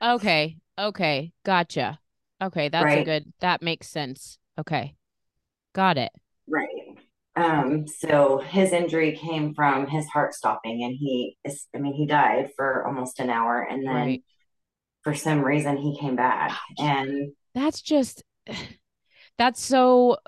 [0.02, 0.56] Okay.
[0.80, 1.32] Okay.
[1.44, 1.98] Gotcha.
[2.42, 2.98] Okay, that's right?
[2.98, 4.38] a good that makes sense.
[4.58, 4.94] Okay.
[5.74, 6.10] Got it.
[6.48, 6.68] Right.
[7.36, 12.06] Um, so his injury came from his heart stopping and he is I mean he
[12.06, 14.24] died for almost an hour and then right.
[15.02, 18.24] for some reason he came back and that's just
[19.38, 20.18] that's so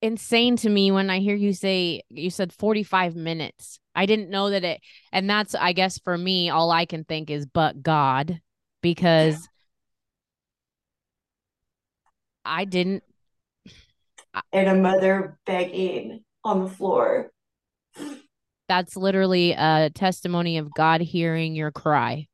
[0.00, 3.78] insane to me when I hear you say you said 45 minutes.
[3.94, 4.80] I didn't know that it
[5.12, 8.40] and that's I guess for me all I can think is but God
[8.82, 9.46] because
[12.44, 13.02] I didn't
[14.52, 17.30] and a mother begging on the floor.
[18.68, 22.28] That's literally a testimony of God hearing your cry.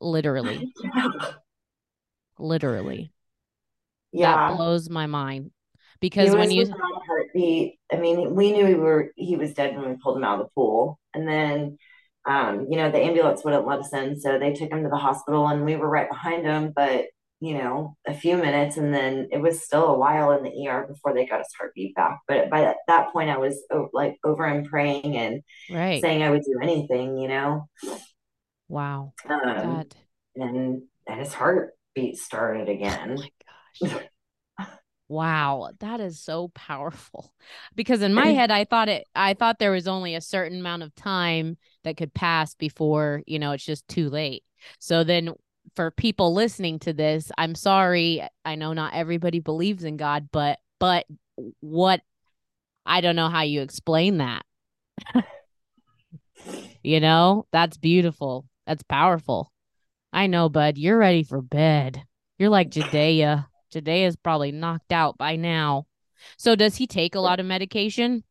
[0.00, 0.72] Literally.
[2.38, 3.12] literally.
[4.12, 4.48] Yeah.
[4.48, 5.50] That blows my mind
[6.00, 6.66] because when you
[7.06, 10.40] heartbeat, I mean, we knew we were he was dead when we pulled him out
[10.40, 11.78] of the pool, and then
[12.26, 14.96] um, you know the ambulance wouldn't let us in, so they took him to the
[14.96, 17.06] hospital, and we were right behind him, but
[17.42, 20.86] you know a few minutes, and then it was still a while in the ER
[20.88, 22.20] before they got his heartbeat back.
[22.28, 23.60] But by that, that point, I was
[23.92, 26.00] like over and praying and right.
[26.00, 27.68] saying I would do anything, you know.
[28.68, 29.14] Wow.
[29.28, 29.84] Um,
[30.36, 33.16] and and his heartbeat started again.
[33.18, 33.22] Oh
[33.80, 34.04] my gosh.
[35.08, 37.34] Wow, that is so powerful.
[37.74, 40.84] Because in my head I thought it I thought there was only a certain amount
[40.84, 44.44] of time that could pass before, you know, it's just too late.
[44.78, 45.34] So then
[45.74, 48.26] for people listening to this, I'm sorry.
[48.44, 51.06] I know not everybody believes in God, but but
[51.60, 52.00] what
[52.84, 54.44] I don't know how you explain that.
[56.82, 58.46] you know, that's beautiful.
[58.66, 59.52] That's powerful.
[60.12, 60.76] I know, bud.
[60.78, 62.02] You're ready for bed.
[62.38, 63.48] You're like Judea.
[63.74, 65.86] Is probably knocked out by now.
[66.36, 68.22] So does he take a lot of medication?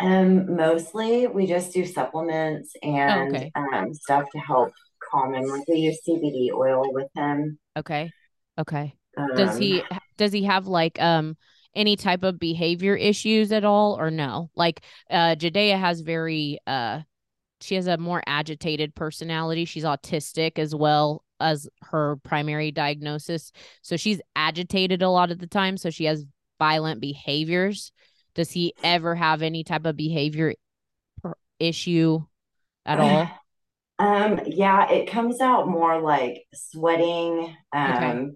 [0.00, 3.52] Um, mostly we just do supplements and oh, okay.
[3.54, 4.72] um, stuff to help
[5.12, 5.46] him.
[5.46, 7.58] Like we use CBD oil with him.
[7.76, 8.10] Okay.
[8.58, 8.94] Okay.
[9.16, 11.36] Um, does he um, does he have like um
[11.74, 14.50] any type of behavior issues at all or no?
[14.54, 17.00] Like uh Jadea has very uh
[17.60, 19.64] she has a more agitated personality.
[19.64, 23.52] She's autistic as well as her primary diagnosis.
[23.82, 25.76] So she's agitated a lot of the time.
[25.76, 26.24] So she has
[26.58, 27.92] violent behaviors.
[28.34, 30.54] Does he ever have any type of behavior
[31.58, 32.20] issue
[32.84, 33.41] at all?
[34.02, 38.30] Um, yeah, it comes out more like sweating, um, okay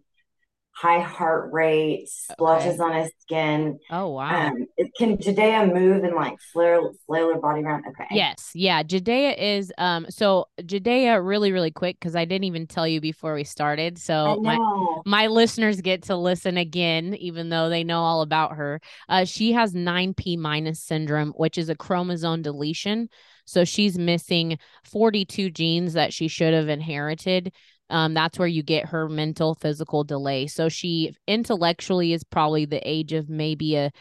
[0.77, 2.83] high heart rate, splotches okay.
[2.83, 3.79] on his skin.
[3.91, 4.49] Oh wow!
[4.49, 4.67] Um,
[4.99, 7.85] can Judea move and like flail flail her body around?
[7.89, 8.07] Okay.
[8.11, 8.83] Yes, yeah.
[8.83, 10.07] Judea is um.
[10.11, 13.99] So Judea, really, really quick because I didn't even tell you before we started.
[13.99, 14.59] So my
[15.07, 18.81] my listeners get to listen again, even though they know all about her.
[19.09, 23.09] Uh, she has nine P minus syndrome, which is a chromosome deletion.
[23.47, 27.53] So she's missing 42 genes that she should have inherited
[27.89, 30.47] um, that's where you get her mental physical delay.
[30.47, 33.93] So she intellectually is probably the age of maybe a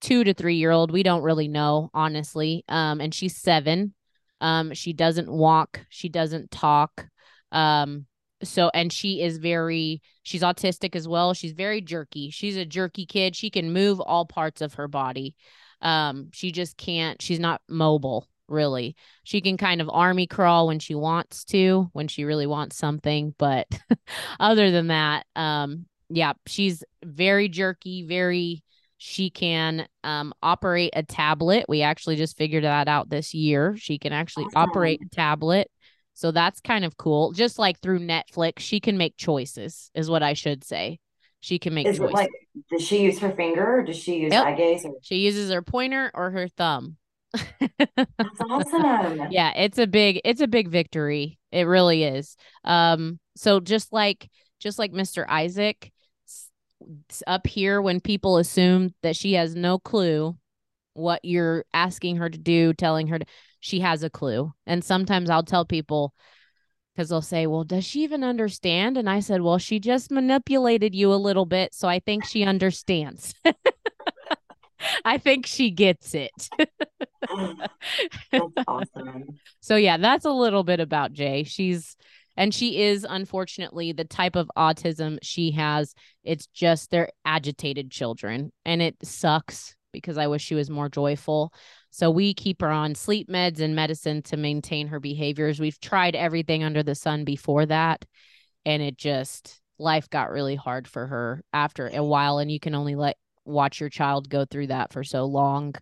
[0.00, 0.90] two to three year old.
[0.90, 2.64] We don't really know, honestly.
[2.68, 3.94] Um, and she's seven.
[4.40, 7.06] Um, she doesn't walk, she doesn't talk.
[7.52, 8.06] Um,
[8.42, 11.32] so and she is very she's autistic as well.
[11.32, 12.28] She's very jerky.
[12.28, 13.34] She's a jerky kid.
[13.34, 15.34] She can move all parts of her body.
[15.80, 18.96] Um, she just can't, she's not mobile really.
[19.24, 23.34] She can kind of army crawl when she wants to, when she really wants something,
[23.38, 23.66] but
[24.40, 28.62] other than that, um yeah, she's very jerky, very
[28.98, 31.66] she can um operate a tablet.
[31.68, 33.76] We actually just figured that out this year.
[33.76, 34.70] She can actually awesome.
[34.70, 35.70] operate a tablet.
[36.14, 37.32] So that's kind of cool.
[37.32, 40.98] Just like through Netflix, she can make choices, is what I should say.
[41.40, 42.14] She can make is choices.
[42.14, 42.30] like
[42.70, 44.46] does she use her finger or does she use yep.
[44.46, 44.84] eye gaze?
[44.84, 46.96] Or- she uses her pointer or her thumb.
[47.78, 49.28] That's awesome.
[49.30, 51.38] yeah, it's a big it's a big victory.
[51.52, 52.36] It really is.
[52.64, 54.28] Um so just like
[54.60, 55.26] just like Mr.
[55.28, 55.92] Isaac
[57.26, 60.36] up here when people assume that she has no clue
[60.94, 63.26] what you're asking her to do, telling her to,
[63.60, 64.52] she has a clue.
[64.66, 66.14] And sometimes I'll tell people
[66.94, 68.96] because they'll say, Well, does she even understand?
[68.96, 71.74] And I said, Well, she just manipulated you a little bit.
[71.74, 73.34] So I think she understands.
[75.04, 76.48] I think she gets it.
[78.66, 79.24] awesome.
[79.60, 81.42] So yeah, that's a little bit about Jay.
[81.42, 81.96] She's
[82.36, 85.94] and she is unfortunately the type of autism she has.
[86.22, 91.52] It's just they're agitated children and it sucks because I wish she was more joyful.
[91.90, 95.58] So we keep her on sleep meds and medicine to maintain her behaviors.
[95.58, 98.04] We've tried everything under the sun before that
[98.64, 102.74] and it just life got really hard for her after a while and you can
[102.74, 103.16] only let
[103.46, 105.74] watch your child go through that for so long.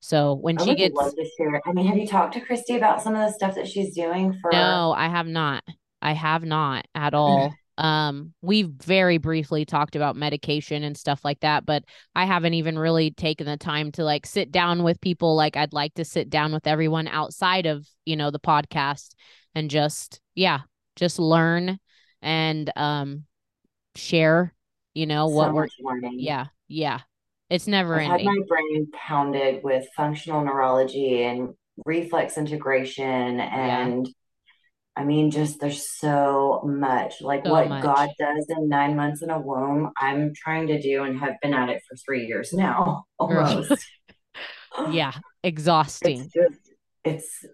[0.00, 1.60] So when I she gets, love to share.
[1.66, 4.38] I mean, have you talked to Christy about some of the stuff that she's doing
[4.40, 4.52] for?
[4.52, 5.64] No, I have not.
[6.00, 7.52] I have not at all.
[7.78, 12.78] um, we very briefly talked about medication and stuff like that, but I haven't even
[12.78, 15.34] really taken the time to like sit down with people.
[15.34, 19.14] Like I'd like to sit down with everyone outside of you know the podcast
[19.54, 20.60] and just yeah,
[20.94, 21.78] just learn
[22.22, 23.24] and um
[23.96, 24.54] share.
[24.94, 26.16] You know so what we're learning.
[26.18, 27.00] yeah yeah
[27.50, 28.26] it's never I've ending.
[28.26, 31.54] had my brain pounded with functional neurology and
[31.86, 34.12] reflex integration and yeah.
[34.98, 37.84] I mean, just there's so much like so what much.
[37.84, 39.92] God does in nine months in a womb.
[39.96, 43.72] I'm trying to do and have been at it for three years now, almost.
[44.90, 45.12] yeah,
[45.44, 46.22] exhausting.
[46.22, 46.72] It's just,
[47.04, 47.44] it's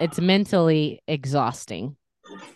[0.00, 1.96] it's mentally exhausting.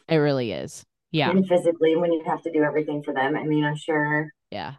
[0.08, 0.84] It really is.
[1.12, 3.36] Yeah, and physically when you have to do everything for them.
[3.36, 4.28] I mean, I'm sure.
[4.50, 4.74] Yeah,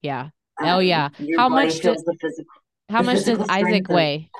[0.00, 0.28] yeah.
[0.60, 1.08] Oh yeah.
[1.36, 2.50] How much does the physical?
[2.88, 4.30] How much does Isaac weigh?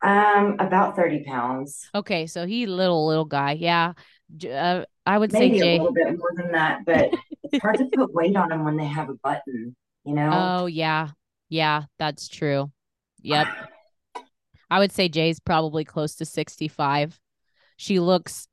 [0.00, 1.88] Um, about thirty pounds.
[1.94, 3.52] Okay, so he little little guy.
[3.52, 3.94] Yeah,
[4.48, 5.76] uh, I would Maybe say Jay...
[5.76, 7.10] a little bit more than that, but
[7.42, 9.74] it's hard to put weight on him when they have a button.
[10.04, 10.30] You know?
[10.32, 11.08] Oh yeah,
[11.48, 12.70] yeah, that's true.
[13.22, 13.48] Yep.
[14.70, 17.18] I would say Jay's probably close to sixty-five.
[17.76, 18.46] She looks.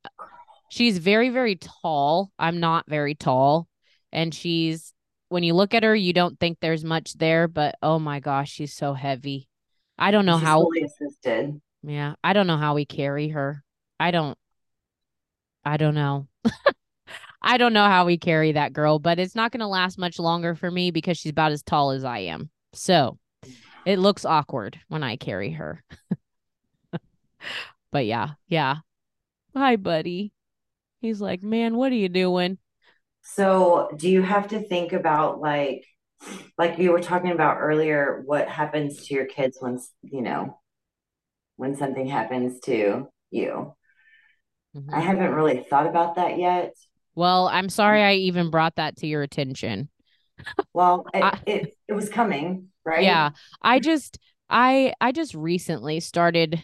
[0.69, 2.31] She's very very tall.
[2.39, 3.67] I'm not very tall,
[4.11, 4.94] and she's
[5.29, 8.51] when you look at her, you don't think there's much there, but oh my gosh,
[8.51, 9.47] she's so heavy.
[9.97, 11.61] I don't know she's how fully assisted.
[11.83, 13.63] Yeah, I don't know how we carry her.
[13.99, 14.37] I don't.
[15.63, 16.27] I don't know.
[17.41, 20.17] I don't know how we carry that girl, but it's not going to last much
[20.17, 22.49] longer for me because she's about as tall as I am.
[22.73, 23.19] So
[23.85, 25.83] it looks awkward when I carry her.
[27.91, 28.77] but yeah, yeah.
[29.55, 30.33] Hi, buddy.
[31.01, 32.57] He's like, man, what are you doing?
[33.33, 35.85] So, do you have to think about like
[36.57, 40.59] like you were talking about earlier what happens to your kids once you know,
[41.55, 43.75] when something happens to you?
[44.75, 44.93] Mm-hmm.
[44.93, 46.73] I haven't really thought about that yet.
[47.15, 49.89] Well, I'm sorry I even brought that to your attention.
[50.73, 53.03] Well, it, I, it, it was coming, right?
[53.03, 53.31] Yeah.
[53.61, 54.19] I just
[54.49, 56.61] I I just recently started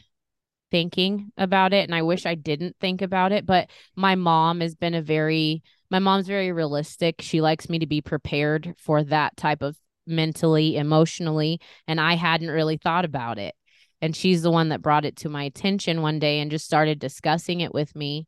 [0.70, 4.76] thinking about it and I wish I didn't think about it, but my mom has
[4.76, 7.22] been a very my mom's very realistic.
[7.22, 9.78] She likes me to be prepared for that type of
[10.08, 13.54] mentally, emotionally, and I hadn't really thought about it.
[14.02, 16.98] And she's the one that brought it to my attention one day and just started
[16.98, 18.26] discussing it with me.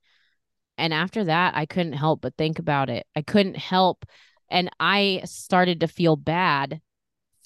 [0.78, 3.08] And after that, I couldn't help but think about it.
[3.16, 4.06] I couldn't help
[4.54, 6.80] and I started to feel bad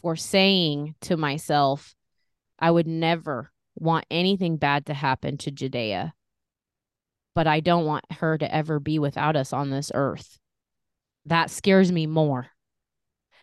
[0.01, 1.95] for saying to myself,
[2.59, 6.13] I would never want anything bad to happen to Judea,
[7.37, 10.39] but I don't want her to ever be without us on this earth.
[11.27, 12.47] That scares me more.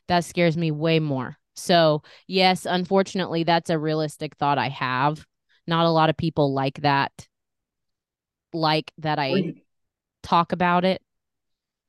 [0.08, 1.38] That scares me way more.
[1.54, 5.24] So, yes, unfortunately, that's a realistic thought I have.
[5.68, 7.12] Not a lot of people like that,
[8.52, 9.54] like that I
[10.24, 11.00] talk about it,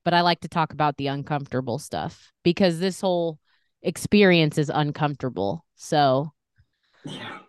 [0.03, 3.39] but I like to talk about the uncomfortable stuff because this whole
[3.81, 5.65] experience is uncomfortable.
[5.75, 6.33] So,
[7.03, 7.39] yeah.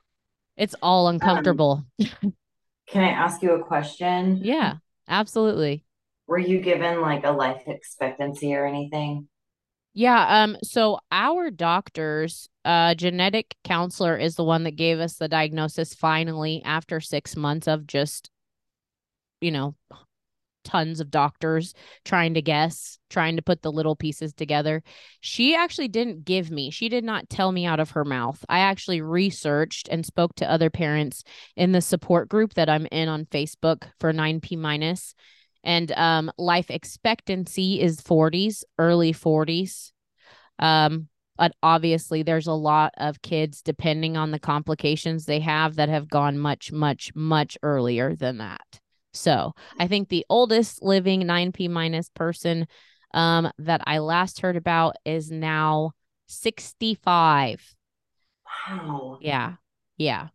[0.57, 1.85] It's all um, uncomfortable.
[2.23, 2.35] Um,
[2.87, 4.41] can I ask you a question?
[4.43, 4.75] Yeah,
[5.09, 5.85] absolutely.
[6.27, 9.29] Were you given like a life expectancy or anything?
[9.95, 15.29] Yeah, um so our doctors, uh genetic counselor is the one that gave us the
[15.29, 18.31] diagnosis finally after 6 months of just
[19.41, 19.75] you know,
[20.67, 21.73] tons of doctors
[22.05, 24.83] trying to guess, trying to put the little pieces together.
[25.21, 28.45] She actually didn't give me, she did not tell me out of her mouth.
[28.49, 31.23] I actually researched and spoke to other parents
[31.55, 35.15] in the support group that I'm in on Facebook for 9P minus.
[35.63, 39.93] And um, life expectancy is 40s, early 40s.
[40.59, 45.89] Um, but obviously, there's a lot of kids, depending on the complications they have, that
[45.89, 48.81] have gone much, much, much earlier than that.
[49.17, 52.67] So I think the oldest living 9P minus person
[53.15, 55.93] um, that I last heard about is now
[56.27, 57.75] 65.
[58.69, 59.19] Wow.
[59.21, 59.55] Yeah.
[59.97, 60.29] Yeah.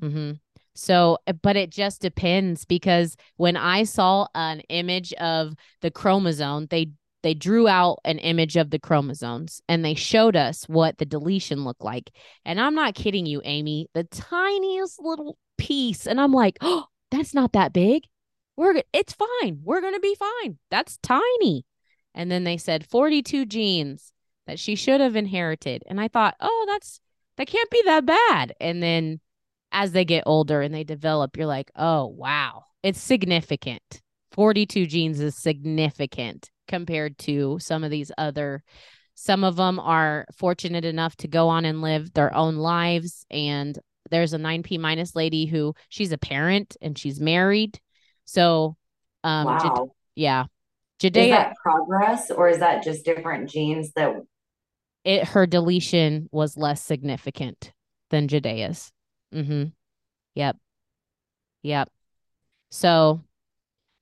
[0.00, 0.32] Mm-hmm.
[0.74, 6.66] So, eh, but it just depends because when I saw an image of the chromosome,
[6.66, 6.90] they
[7.22, 11.64] they drew out an image of the chromosomes and they showed us what the deletion
[11.64, 12.10] looked like.
[12.44, 16.06] And I'm not kidding you, Amy, the tiniest little piece.
[16.06, 18.02] And I'm like, oh, that's not that big
[18.56, 19.60] we're it's fine.
[19.62, 20.58] We're going to be fine.
[20.70, 21.64] That's tiny.
[22.14, 24.12] And then they said 42 genes
[24.46, 25.82] that she should have inherited.
[25.86, 27.00] And I thought, "Oh, that's
[27.36, 29.20] that can't be that bad." And then
[29.72, 32.64] as they get older and they develop, you're like, "Oh, wow.
[32.82, 34.02] It's significant."
[34.32, 38.62] 42 genes is significant compared to some of these other
[39.16, 43.78] some of them are fortunate enough to go on and live their own lives and
[44.10, 47.78] there's a 9p minus lady who she's a parent and she's married
[48.24, 48.76] so,
[49.22, 49.90] um, wow.
[50.14, 50.44] yeah.
[50.98, 54.14] Judea, is that progress or is that just different genes that
[55.04, 57.72] it her deletion was less significant
[58.10, 58.92] than Judea's.
[59.34, 59.64] Mm-hmm.
[60.34, 60.56] Yep.
[61.62, 61.90] Yep.
[62.70, 63.22] So,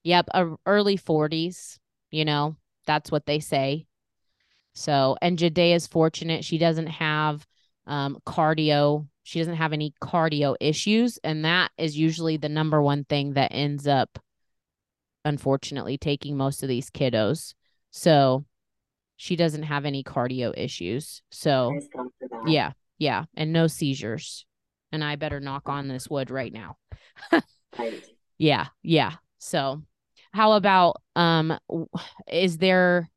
[0.05, 0.29] yep,
[0.66, 1.79] early 40s,
[2.11, 2.57] you know,
[2.87, 3.87] that's what they say.
[4.75, 6.45] So, and Judea's fortunate.
[6.45, 7.47] She doesn't have
[7.87, 11.18] um, cardio she doesn't have any cardio issues.
[11.23, 14.18] And that is usually the number one thing that ends up,
[15.25, 17.55] unfortunately, taking most of these kiddos.
[17.91, 18.45] So
[19.16, 21.23] she doesn't have any cardio issues.
[21.31, 21.79] So,
[22.47, 23.25] yeah, yeah.
[23.37, 24.45] And no seizures.
[24.91, 26.77] And I better knock on this wood right now.
[27.79, 28.05] right.
[28.39, 29.12] Yeah, yeah.
[29.39, 29.83] So,
[30.33, 31.57] how about um
[32.27, 33.09] is there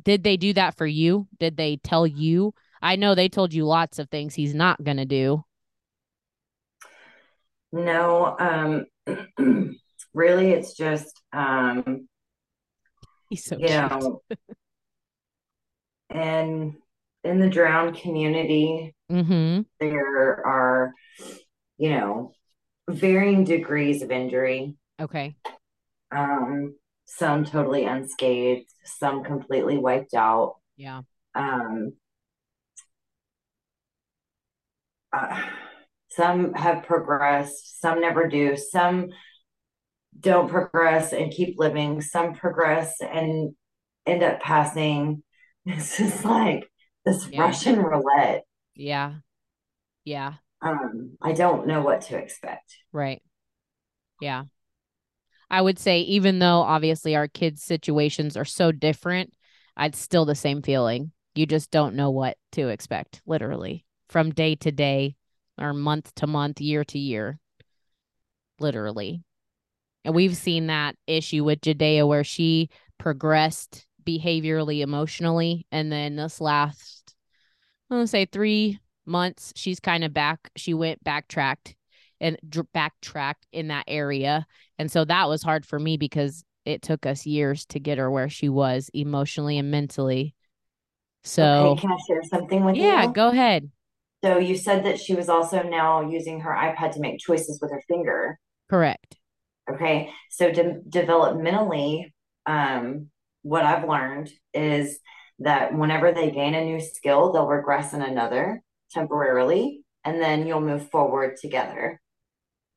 [0.00, 1.26] did they do that for you?
[1.40, 4.96] Did they tell you I know they told you lots of things he's not going
[4.96, 5.44] to do.
[7.72, 9.76] No, um,
[10.14, 12.08] really, it's just, um,
[13.28, 13.78] he's so you cute.
[13.78, 14.22] know,
[16.10, 16.74] and
[17.24, 19.62] in the drowned community, mm-hmm.
[19.78, 20.92] there are,
[21.78, 22.32] you know,
[22.88, 24.74] varying degrees of injury.
[25.00, 25.36] Okay.
[26.10, 26.74] Um,
[27.04, 30.56] some totally unscathed, some completely wiped out.
[30.76, 31.02] Yeah.
[31.34, 31.92] Um,
[35.12, 35.40] uh,
[36.10, 39.10] some have progressed, some never do, some
[40.18, 43.54] don't progress and keep living, some progress and
[44.06, 45.22] end up passing.
[45.66, 46.64] It's just like
[47.04, 47.42] this yeah.
[47.42, 48.44] Russian roulette.
[48.74, 49.16] Yeah.
[50.04, 50.34] Yeah.
[50.62, 52.76] Um, I don't know what to expect.
[52.92, 53.20] Right.
[54.22, 54.44] Yeah.
[55.50, 59.34] I would say, even though obviously our kids' situations are so different,
[59.76, 61.12] I'd still the same feeling.
[61.34, 65.14] You just don't know what to expect, literally, from day to day,
[65.58, 67.38] or month to month, year to year,
[68.58, 69.22] literally.
[70.04, 75.66] And we've seen that issue with Judea where she progressed behaviorally, emotionally.
[75.70, 77.14] And then this last,
[77.90, 80.50] I'm going to say three months, she's kind of back.
[80.56, 81.76] She went backtracked
[82.20, 82.38] and
[82.72, 84.46] backtracked in that area.
[84.78, 88.10] And so that was hard for me because it took us years to get her
[88.10, 90.34] where she was emotionally and mentally.
[91.22, 93.08] So, okay, can I share something with yeah, you?
[93.08, 93.70] Yeah, go ahead.
[94.22, 97.70] So, you said that she was also now using her iPad to make choices with
[97.70, 98.38] her finger.
[98.68, 99.16] Correct.
[99.70, 100.10] Okay.
[100.30, 102.12] So, de- developmentally,
[102.46, 103.08] um,
[103.42, 104.98] what I've learned is
[105.38, 110.60] that whenever they gain a new skill, they'll regress in another temporarily, and then you'll
[110.60, 112.00] move forward together.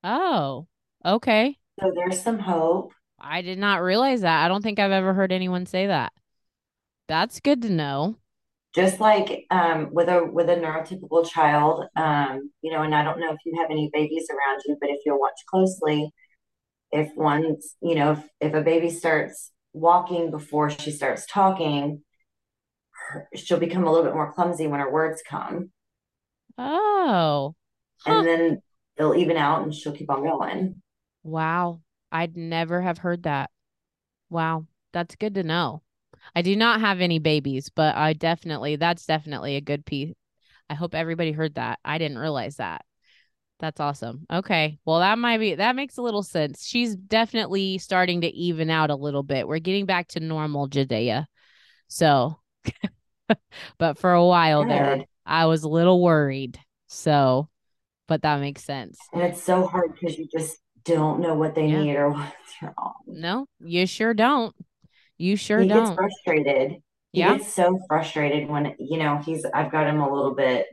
[0.03, 0.67] Oh,
[1.05, 1.57] okay.
[1.79, 2.93] So there's some hope.
[3.19, 4.45] I did not realize that.
[4.45, 6.13] I don't think I've ever heard anyone say that.
[7.07, 8.17] That's good to know.
[8.73, 13.19] Just like um, with a with a neurotypical child, um, you know, and I don't
[13.19, 16.11] know if you have any babies around you, but if you'll watch closely,
[16.91, 22.01] if one's, you know, if, if a baby starts walking before she starts talking,
[23.35, 25.71] she'll become a little bit more clumsy when her words come.
[26.57, 27.55] Oh.
[28.05, 28.11] Huh.
[28.11, 28.61] And then
[28.97, 30.81] they'll even out and she'll keep on going.
[31.23, 31.81] Wow.
[32.11, 33.49] I'd never have heard that.
[34.29, 34.67] Wow.
[34.91, 35.81] That's good to know.
[36.35, 40.13] I do not have any babies, but I definitely, that's definitely a good piece.
[40.69, 41.79] I hope everybody heard that.
[41.83, 42.85] I didn't realize that.
[43.59, 44.25] That's awesome.
[44.31, 44.79] Okay.
[44.85, 46.65] Well, that might be, that makes a little sense.
[46.65, 49.47] She's definitely starting to even out a little bit.
[49.47, 51.27] We're getting back to normal Judea.
[51.87, 52.39] So,
[53.77, 54.71] but for a while Good.
[54.71, 56.59] there, I was a little worried.
[56.87, 57.49] So,
[58.07, 58.97] but that makes sense.
[59.13, 61.83] And it's so hard because you just don't know what they yeah.
[61.83, 62.93] need or what's wrong.
[63.07, 64.53] No, you sure don't.
[65.17, 65.85] You sure he don't.
[65.85, 66.81] Gets frustrated.
[67.11, 67.37] He yeah.
[67.37, 69.45] gets so frustrated when you know he's.
[69.45, 70.65] I've got him a little bit,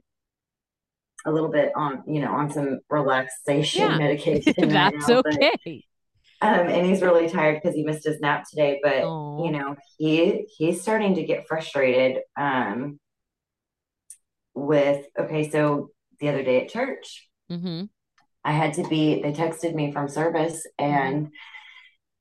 [1.26, 3.99] a little bit on you know on some relaxation yeah.
[3.99, 4.55] medication.
[4.57, 5.84] That's right now, okay.
[6.41, 8.80] But, um, and he's really tired because he missed his nap today.
[8.82, 9.45] But Aww.
[9.45, 12.22] you know he he's starting to get frustrated.
[12.36, 12.99] Um,
[14.55, 17.84] with okay, so the other day at church, mm-hmm.
[18.45, 19.22] I had to be.
[19.22, 21.26] They texted me from service and.
[21.26, 21.34] Mm-hmm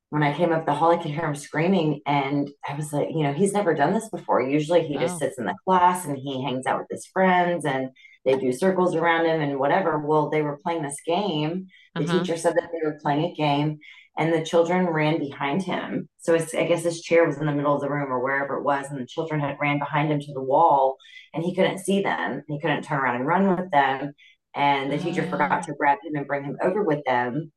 [0.10, 2.02] when I came up the hall, I could hear him screaming.
[2.06, 4.42] And I was like, you know, he's never done this before.
[4.42, 5.02] Usually he oh.
[5.02, 7.90] just sits in the class and he hangs out with his friends and
[8.26, 10.00] they do circles around him and whatever.
[10.00, 11.68] Well, they were playing this game.
[11.94, 12.20] The uh-huh.
[12.20, 13.80] teacher said that they were playing a game
[14.18, 16.10] and the children ran behind him.
[16.18, 18.64] So I guess his chair was in the middle of the room or wherever it
[18.64, 18.88] was.
[18.90, 20.98] And the children had ran behind him to the wall
[21.34, 22.44] and he couldn't see them.
[22.48, 24.14] He couldn't turn around and run with them.
[24.56, 27.52] And the teacher forgot to grab him and bring him over with them.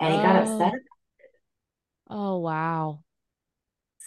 [0.00, 0.72] And he got upset
[2.10, 2.38] oh.
[2.38, 3.00] Wow.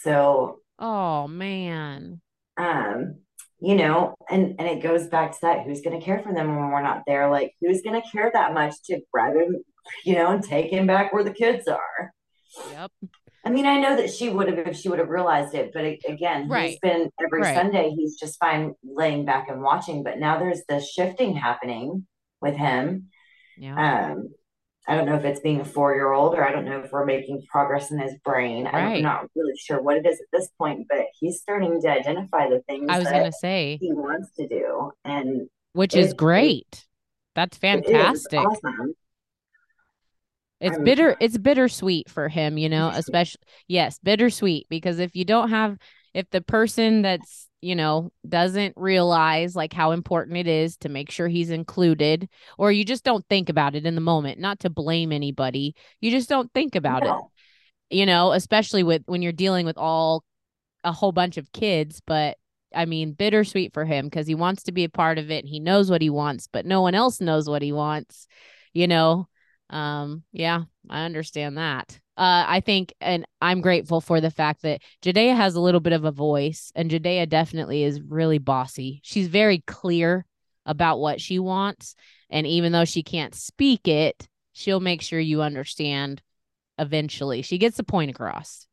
[0.03, 2.21] So Oh man.
[2.57, 3.15] Um,
[3.59, 6.71] you know, and and it goes back to that who's gonna care for them when
[6.71, 7.29] we're not there?
[7.29, 9.63] Like who's gonna care that much to grab him,
[10.03, 12.13] you know, and take him back where the kids are?
[12.71, 12.91] Yep.
[13.45, 15.83] I mean, I know that she would have if she would have realized it, but
[15.83, 16.71] again, right.
[16.71, 17.55] he's been every right.
[17.55, 20.03] Sunday, he's just fine laying back and watching.
[20.03, 22.07] But now there's this shifting happening
[22.41, 23.09] with him.
[23.57, 24.11] Yeah.
[24.11, 24.29] Um,
[24.87, 26.91] I don't know if it's being a four year old or I don't know if
[26.91, 28.65] we're making progress in his brain.
[28.65, 28.97] Right.
[28.97, 32.49] I'm not really sure what it is at this point, but he's starting to identify
[32.49, 34.91] the things I was going to say he wants to do.
[35.05, 36.85] And which is great.
[37.35, 38.33] That's fantastic.
[38.33, 38.93] It awesome.
[40.59, 41.15] It's I'm, bitter.
[41.19, 45.77] It's bittersweet for him, you know, especially, yes, bittersweet because if you don't have,
[46.13, 51.09] if the person that's you know, doesn't realize like how important it is to make
[51.09, 54.69] sure he's included, or you just don't think about it in the moment, not to
[54.69, 55.73] blame anybody.
[56.01, 57.31] You just don't think about no.
[57.89, 60.23] it, you know, especially with when you're dealing with all
[60.83, 62.01] a whole bunch of kids.
[62.05, 62.37] But
[62.75, 65.45] I mean, bittersweet for him because he wants to be a part of it.
[65.45, 68.27] he knows what he wants, but no one else knows what he wants,
[68.73, 69.27] you know.
[69.69, 74.81] Um, yeah, I understand that uh, I think, and I'm grateful for the fact that
[75.01, 79.01] Judea has a little bit of a voice, and Judea definitely is really bossy.
[79.03, 80.25] She's very clear
[80.65, 81.95] about what she wants,
[82.29, 86.21] and even though she can't speak it, she'll make sure you understand.
[86.79, 88.67] Eventually, she gets the point across.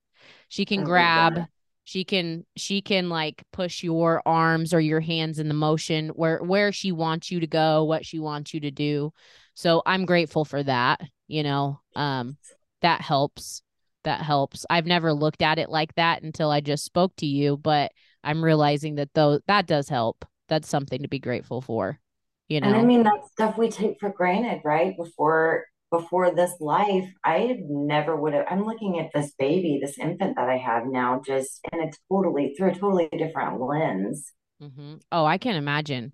[0.49, 1.47] She can grab.
[1.85, 6.43] She can she can like push your arms or your hands in the motion where
[6.43, 9.13] where she wants you to go, what she wants you to do.
[9.55, 11.01] So I'm grateful for that.
[11.27, 12.37] You know, um,
[12.83, 13.63] that helps
[14.05, 14.65] that helps.
[14.71, 17.93] I've never looked at it like that until i just spoke to you but
[18.25, 20.25] i'm realizing that though that does help.
[20.49, 22.01] That's something to be grateful for
[22.49, 24.97] you know and i mean that stuff we take for granted right?
[24.97, 30.37] Before before this life i never would have i'm looking at this baby this infant
[30.37, 34.33] that i have now just and it's totally through a totally different lens.
[34.63, 34.97] Mm-hmm.
[35.13, 36.13] oh i can't imagine.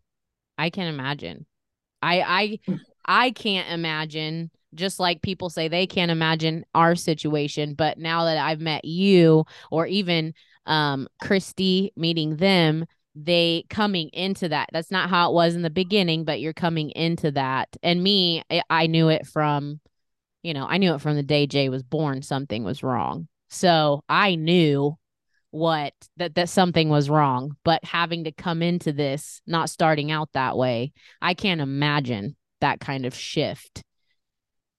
[0.59, 1.47] I can't imagine.
[2.03, 7.99] I i i can't imagine just like people say they can't imagine our situation but
[7.99, 10.33] now that i've met you or even
[10.67, 14.69] um Christy meeting them they coming into that.
[14.73, 17.69] That's not how it was in the beginning but you're coming into that.
[17.83, 19.81] And me I knew it from
[20.43, 23.29] you know I knew it from the day Jay was born something was wrong.
[23.49, 24.97] So I knew
[25.51, 30.29] what that that something was wrong but having to come into this not starting out
[30.35, 33.83] that way I can't imagine that kind of shift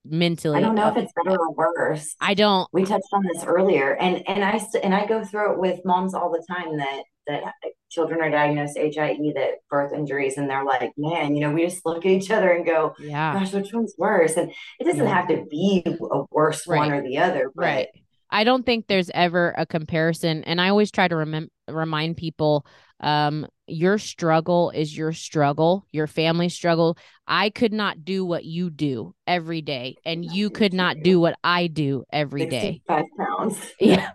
[0.10, 0.58] mentally.
[0.58, 2.16] I don't know if it's better or worse.
[2.20, 2.68] I don't.
[2.74, 6.14] We touched on this earlier, and and I and I go through it with moms
[6.14, 7.54] all the time that that
[7.90, 11.86] children are diagnosed HIE, that birth injuries, and they're like, man, you know, we just
[11.86, 14.36] look at each other and go, yeah, gosh, which one's worse?
[14.38, 15.14] And it doesn't yeah.
[15.14, 16.78] have to be a worse right.
[16.80, 17.88] one or the other, but right.
[18.30, 20.44] I don't think there's ever a comparison.
[20.44, 22.66] And I always try to rem- remind people
[23.00, 26.98] um, your struggle is your struggle, your family struggle.
[27.28, 31.38] I could not do what you do every day, and you could not do what
[31.44, 32.82] I do every day.
[32.88, 33.60] Five pounds.
[33.80, 34.10] Yeah.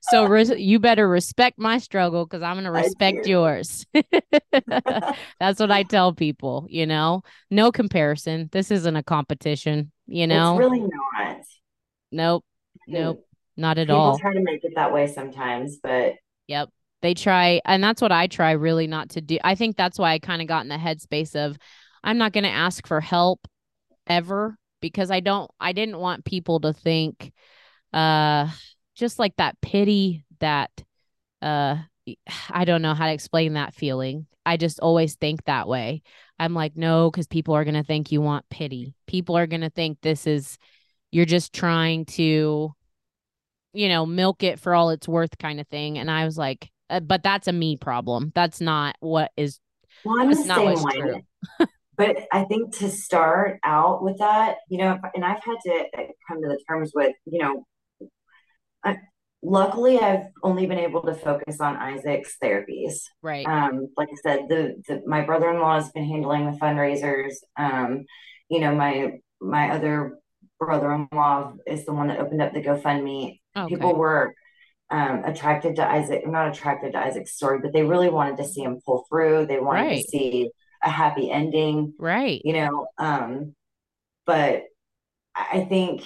[0.00, 3.84] so res- you better respect my struggle because I'm going to respect yours.
[5.40, 8.48] That's what I tell people, you know, no comparison.
[8.52, 11.42] This isn't a competition, you know, it's really not.
[12.12, 12.44] Nope.
[12.86, 13.26] Nope.
[13.56, 14.18] Not at People all.
[14.18, 16.14] try to make it that way sometimes, but
[16.46, 16.68] yep.
[17.06, 19.38] They try, and that's what I try really not to do.
[19.44, 21.56] I think that's why I kind of got in the headspace of
[22.02, 23.46] I'm not going to ask for help
[24.08, 27.30] ever because I don't, I didn't want people to think,
[27.92, 28.48] uh,
[28.96, 30.72] just like that pity that,
[31.40, 31.76] uh,
[32.50, 34.26] I don't know how to explain that feeling.
[34.44, 36.02] I just always think that way.
[36.40, 38.96] I'm like, no, because people are going to think you want pity.
[39.06, 40.58] People are going to think this is
[41.12, 42.74] you're just trying to
[43.74, 46.70] you know milk it for all it's worth kind of thing and i was like
[46.90, 49.60] uh, but that's a me problem that's not what is
[50.04, 51.24] well, I'm the same way.
[51.96, 55.84] but i think to start out with that you know and i've had to
[56.28, 57.64] come to the terms with you know
[58.84, 58.98] I,
[59.42, 64.48] luckily i've only been able to focus on isaac's therapies right um like i said
[64.48, 68.04] the, the my brother-in-law has been handling the fundraisers um
[68.48, 70.18] you know my my other
[70.58, 73.40] brother-in-law is the one that opened up the GoFundMe.
[73.56, 73.74] Okay.
[73.74, 74.34] People were
[74.90, 78.62] um, attracted to Isaac, not attracted to Isaac's story, but they really wanted to see
[78.62, 79.46] him pull through.
[79.46, 80.02] They wanted right.
[80.04, 80.50] to see
[80.82, 81.94] a happy ending.
[81.98, 82.40] Right.
[82.44, 83.54] You know, um,
[84.26, 84.64] but
[85.34, 86.02] I think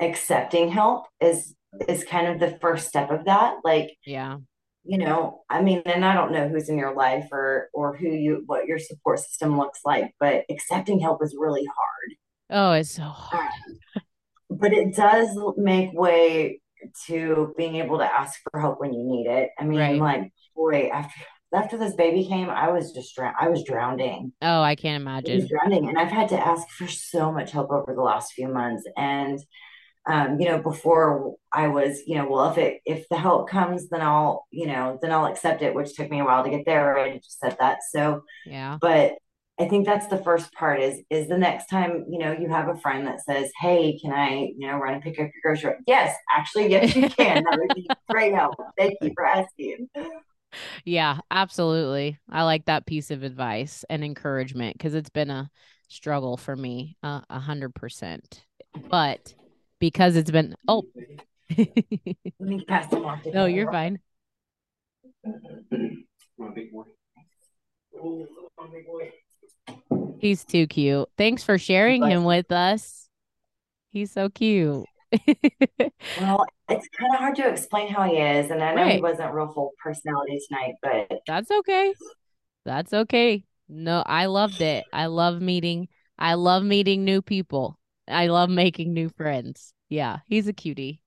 [0.00, 1.54] accepting help is
[1.88, 3.56] is kind of the first step of that.
[3.64, 4.38] Like, yeah,
[4.84, 8.08] you know, I mean, and I don't know who's in your life or or who
[8.08, 12.16] you what your support system looks like, but accepting help is really hard.
[12.48, 13.50] Oh, it's so hard.
[14.48, 16.60] But it does make way
[17.06, 19.50] to being able to ask for help when you need it.
[19.58, 20.00] I mean, right.
[20.00, 21.20] like, boy, after
[21.54, 24.32] after this baby came, I was just drown- I was drowning.
[24.42, 25.32] Oh, I can't imagine.
[25.32, 28.32] I was drowning, and I've had to ask for so much help over the last
[28.32, 28.84] few months.
[28.96, 29.38] And
[30.08, 33.88] um, you know, before I was, you know, well, if it if the help comes,
[33.88, 36.64] then I'll, you know, then I'll accept it, which took me a while to get
[36.64, 36.96] there.
[36.98, 37.78] I just said that.
[37.90, 39.14] So yeah, but
[39.58, 42.68] I think that's the first part is is the next time, you know, you have
[42.68, 45.74] a friend that says, Hey, can I, you know, run and pick up your grocery?
[45.86, 47.42] Yes, actually, yes, you can.
[47.42, 48.54] that would be great help.
[48.76, 49.88] Thank you for asking.
[50.84, 52.18] Yeah, absolutely.
[52.30, 55.50] I like that piece of advice and encouragement because it's been a
[55.88, 58.44] struggle for me a uh, hundred percent.
[58.90, 59.34] But
[59.78, 60.84] because it's been oh
[61.56, 61.68] let
[62.40, 63.20] me pass them off.
[63.32, 63.98] No, you're fine.
[70.18, 71.08] He's too cute.
[71.16, 73.08] Thanks for sharing him with us.
[73.90, 74.84] He's so cute.
[76.20, 78.96] well, it's kind of hard to explain how he is, and I know right.
[78.96, 81.94] he wasn't real full personality tonight, but that's okay.
[82.64, 83.44] That's okay.
[83.68, 84.84] No, I loved it.
[84.92, 85.88] I love meeting.
[86.18, 87.78] I love meeting new people.
[88.08, 89.72] I love making new friends.
[89.88, 91.00] Yeah, he's a cutie.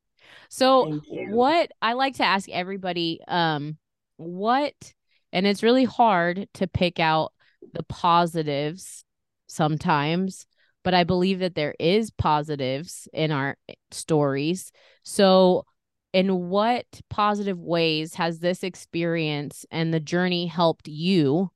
[0.49, 3.77] So, what I like to ask everybody, um,
[4.17, 4.93] what,
[5.33, 7.33] and it's really hard to pick out
[7.73, 9.03] the positives
[9.47, 10.45] sometimes,
[10.83, 13.57] but I believe that there is positives in our
[13.91, 14.71] stories.
[15.03, 15.65] So,
[16.11, 21.51] in what positive ways has this experience and the journey helped you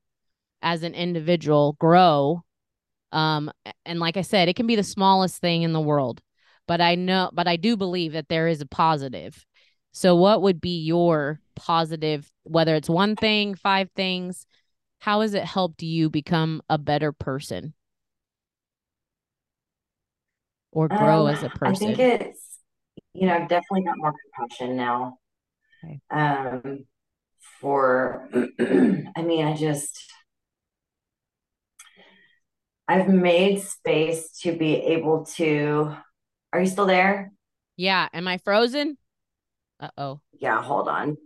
[0.62, 2.42] as an individual grow?
[3.10, 3.50] Um,
[3.84, 6.20] and like I said, it can be the smallest thing in the world,
[6.66, 9.44] but I know, but I do believe that there is a positive.
[9.92, 14.46] So, what would be your positive, whether it's one thing, five things,
[15.04, 17.74] how has it helped you become a better person
[20.72, 21.90] or grow um, as a person?
[21.90, 22.58] I think it's,
[23.12, 25.18] you know, I've definitely got more compassion now.
[25.84, 26.00] Okay.
[26.10, 26.86] Um,
[27.60, 30.10] for, I mean, I just,
[32.88, 35.94] I've made space to be able to.
[36.50, 37.30] Are you still there?
[37.76, 38.08] Yeah.
[38.14, 38.96] Am I frozen?
[39.78, 40.20] Uh oh.
[40.40, 41.18] Yeah, hold on.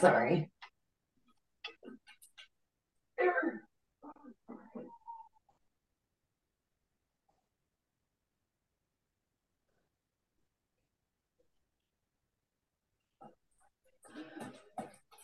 [0.00, 0.48] Sorry.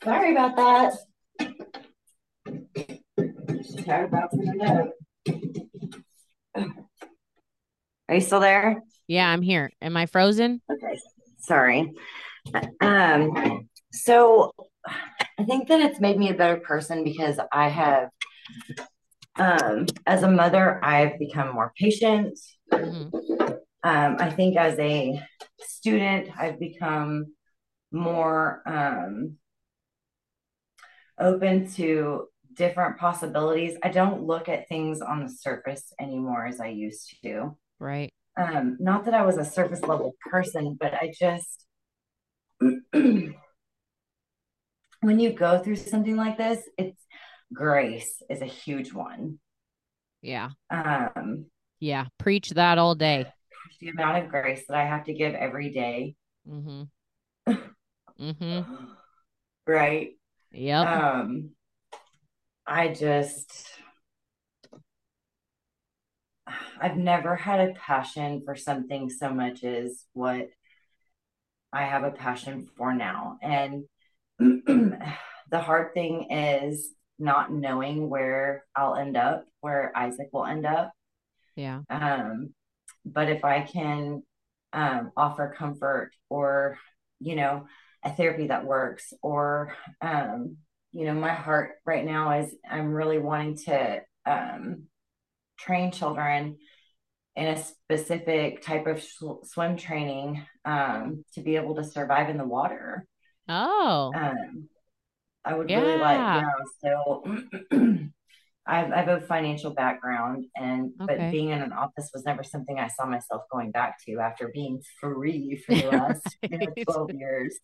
[0.05, 0.93] Sorry about that.
[8.09, 8.83] Are you still there?
[9.07, 9.71] Yeah, I'm here.
[9.81, 10.61] Am I frozen?
[10.71, 11.01] Okay.
[11.39, 11.91] Sorry.
[12.83, 14.53] Um, so
[15.39, 18.11] I think that it's made me a better person because I have
[19.37, 22.39] um as a mother, I've become more patient.
[22.71, 23.43] Mm-hmm.
[23.83, 25.19] Um, I think as a
[25.61, 27.33] student, I've become
[27.91, 29.39] more um
[31.19, 33.77] open to different possibilities.
[33.83, 37.57] I don't look at things on the surface anymore as I used to.
[37.79, 38.13] Right.
[38.37, 41.67] Um, not that I was a surface level person, but I just
[45.05, 47.01] when you go through something like this, it's
[47.53, 49.39] grace is a huge one.
[50.23, 50.51] Yeah.
[50.71, 51.47] Um
[51.81, 53.27] yeah, preach that all day.
[53.81, 56.15] The amount of grace that I have to give every day.
[56.49, 57.53] Mm-hmm.
[58.21, 58.85] mm-hmm.
[59.67, 60.13] Right.
[60.55, 60.87] Yep.
[60.87, 61.51] Um
[62.67, 63.69] I just
[66.81, 70.49] I've never had a passion for something so much as what
[71.73, 73.39] I have a passion for now.
[73.43, 73.85] And
[74.39, 80.93] the hard thing is not knowing where I'll end up, where Isaac will end up.
[81.57, 81.81] Yeah.
[81.91, 82.55] Um,
[83.05, 84.23] but if I can
[84.73, 86.79] um, offer comfort or,
[87.21, 87.67] you know,
[88.05, 90.57] a therapy that works, or, um,
[90.93, 94.85] you know, my heart right now is I'm really wanting to um,
[95.59, 96.59] train children
[97.37, 102.39] in a specific type of sh- swim training um, to be able to survive in
[102.39, 103.07] the water.
[103.49, 104.13] Oh.
[104.15, 104.69] Um,
[105.45, 105.81] I would yeah.
[105.81, 106.43] really like, yeah.
[106.83, 107.25] So
[108.67, 111.19] I've, I have a financial background, and okay.
[111.19, 114.51] but being in an office was never something I saw myself going back to after
[114.55, 117.59] being free for the last you know, 12 years.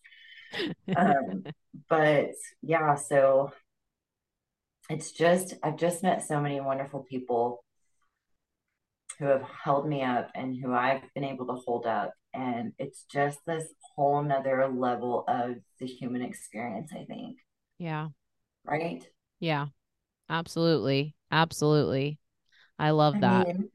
[0.97, 1.44] Um,
[1.89, 2.31] but
[2.62, 3.52] yeah, so
[4.89, 7.64] it's just, I've just met so many wonderful people
[9.18, 12.12] who have held me up and who I've been able to hold up.
[12.32, 13.64] And it's just this
[13.94, 17.39] whole nother level of the human experience, I think.
[17.78, 18.09] Yeah.
[18.64, 19.05] Right?
[19.40, 19.66] Yeah.
[20.28, 21.14] Absolutely.
[21.31, 22.18] Absolutely.
[22.78, 23.47] I love I that.
[23.47, 23.70] Mean,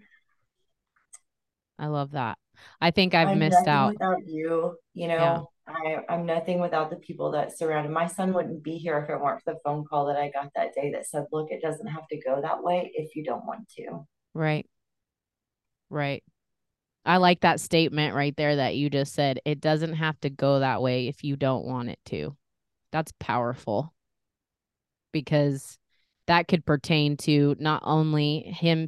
[1.78, 2.38] I love that.
[2.80, 4.76] I think I've I'm missed out without you.
[4.94, 5.42] You know, yeah.
[5.68, 7.92] I, I'm nothing without the people that surrounded.
[7.92, 10.52] My son wouldn't be here if it weren't for the phone call that I got
[10.56, 13.46] that day that said, "Look, it doesn't have to go that way if you don't
[13.46, 14.68] want to." Right.
[15.90, 16.24] Right.
[17.06, 19.40] I like that statement right there that you just said.
[19.46, 22.36] It doesn't have to go that way if you don't want it to.
[22.92, 23.94] That's powerful
[25.12, 25.78] because
[26.28, 28.88] that could pertain to not only him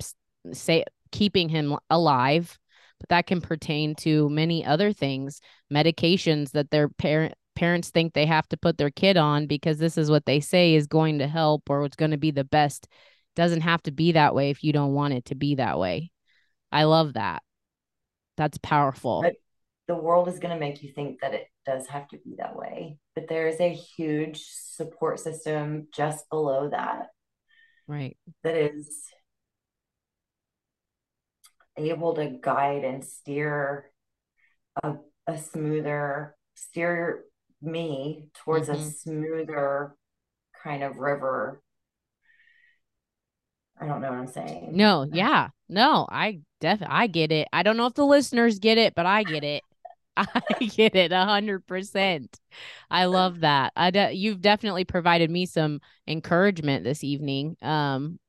[0.52, 2.58] say keeping him alive,
[3.00, 5.42] but that can pertain to many other things,
[5.72, 9.98] medications that their parent parents think they have to put their kid on because this
[9.98, 12.88] is what they say is going to help or it's going to be the best.
[13.36, 16.12] Doesn't have to be that way if you don't want it to be that way.
[16.72, 17.42] I love that.
[18.38, 19.24] That's powerful.
[19.24, 19.36] But
[19.88, 22.56] the world is going to make you think that it does have to be that
[22.56, 23.00] way.
[23.16, 27.08] But there is a huge support system just below that.
[27.88, 28.18] Right.
[28.44, 29.02] That is
[31.78, 33.92] able to guide and steer
[34.84, 34.96] a,
[35.28, 37.24] a smoother, steer
[37.62, 38.82] me towards mm-hmm.
[38.82, 39.96] a smoother
[40.64, 41.62] kind of river.
[43.80, 44.70] I don't know what I'm saying.
[44.72, 45.50] No, yeah.
[45.70, 47.48] No, I definitely I get it.
[47.54, 49.64] I don't know if the listeners get it, but I get it.
[50.18, 52.40] I get it a hundred percent.
[52.90, 53.74] I love that.
[53.76, 57.56] I de- you've definitely provided me some encouragement this evening.
[57.62, 58.20] Um,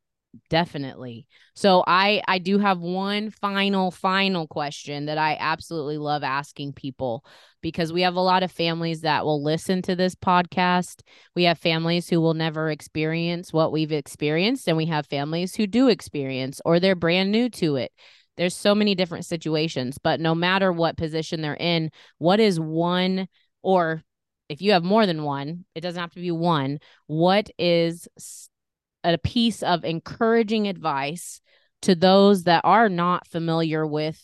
[0.48, 1.26] definitely.
[1.54, 7.24] So I I do have one final final question that I absolutely love asking people
[7.60, 11.00] because we have a lot of families that will listen to this podcast.
[11.34, 15.66] We have families who will never experience what we've experienced and we have families who
[15.66, 17.92] do experience or they're brand new to it.
[18.36, 23.28] There's so many different situations, but no matter what position they're in, what is one
[23.62, 24.02] or
[24.48, 26.78] if you have more than one, it doesn't have to be one.
[27.06, 28.08] What is
[29.14, 31.40] a piece of encouraging advice
[31.82, 34.20] to those that are not familiar with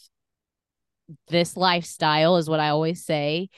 [1.29, 3.49] this lifestyle is what I always say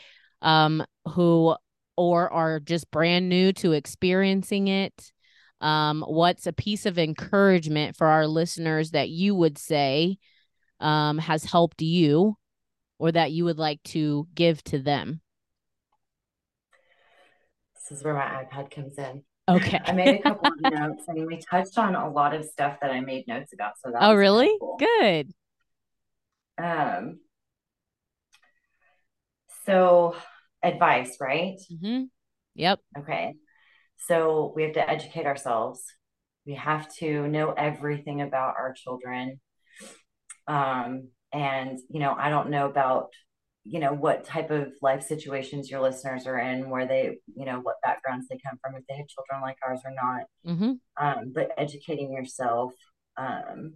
[0.42, 1.56] um who
[1.96, 5.12] or are just brand new to experiencing it
[5.62, 10.18] um what's a piece of encouragement for our listeners that you would say
[10.80, 12.36] um, has helped you
[12.98, 15.20] or that you would like to give to them?
[17.74, 19.22] This is where my iPad comes in.
[19.48, 19.80] Okay.
[19.84, 22.90] I made a couple of notes and we touched on a lot of stuff that
[22.90, 23.74] I made notes about.
[23.78, 24.50] So that Oh, really?
[24.58, 24.76] Cool.
[24.78, 25.32] Good.
[26.58, 27.20] Um
[29.64, 30.16] so
[30.62, 31.58] advice, right?
[31.70, 32.04] Mm-hmm.
[32.54, 32.80] Yep.
[32.98, 33.34] Okay.
[33.98, 35.82] So we have to educate ourselves.
[36.46, 39.40] We have to know everything about our children.
[40.46, 43.08] Um, and you know, I don't know about
[43.68, 47.58] you know what type of life situations your listeners are in where they you know
[47.60, 48.74] what backgrounds they come from.
[48.76, 51.04] If they have children like ours or not mm-hmm.
[51.04, 52.72] um, but educating yourself
[53.16, 53.74] um,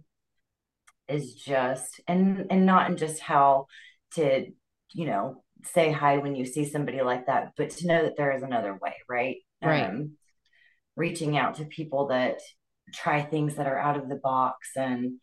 [1.07, 3.67] is just and and not in just how
[4.13, 4.47] to
[4.93, 8.31] you know say hi when you see somebody like that but to know that there
[8.35, 9.37] is another way right?
[9.61, 9.83] Right.
[9.83, 10.17] Um,
[10.95, 12.39] reaching out to people that
[12.93, 15.19] try things that are out of the box and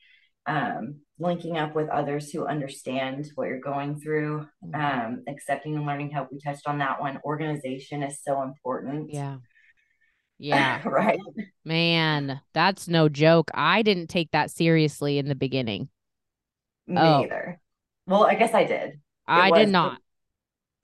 [0.48, 4.74] um, linking up with others who understand what you're going through, mm-hmm.
[4.74, 6.28] um, accepting and learning help.
[6.32, 7.20] We touched on that one.
[7.24, 9.12] Organization is so important.
[9.12, 9.36] Yeah.
[10.40, 10.86] Yeah.
[10.86, 11.18] right.
[11.64, 13.50] Man, that's no joke.
[13.54, 15.88] I didn't take that seriously in the beginning.
[16.86, 17.24] Me oh.
[17.24, 17.60] either.
[18.06, 18.90] Well, I guess I did.
[18.90, 20.00] It I did not.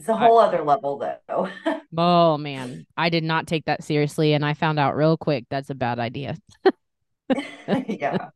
[0.01, 1.49] It's a whole I, other level though.
[1.97, 2.85] oh man.
[2.97, 6.01] I did not take that seriously and I found out real quick that's a bad
[6.01, 6.36] idea.
[7.88, 8.28] yeah.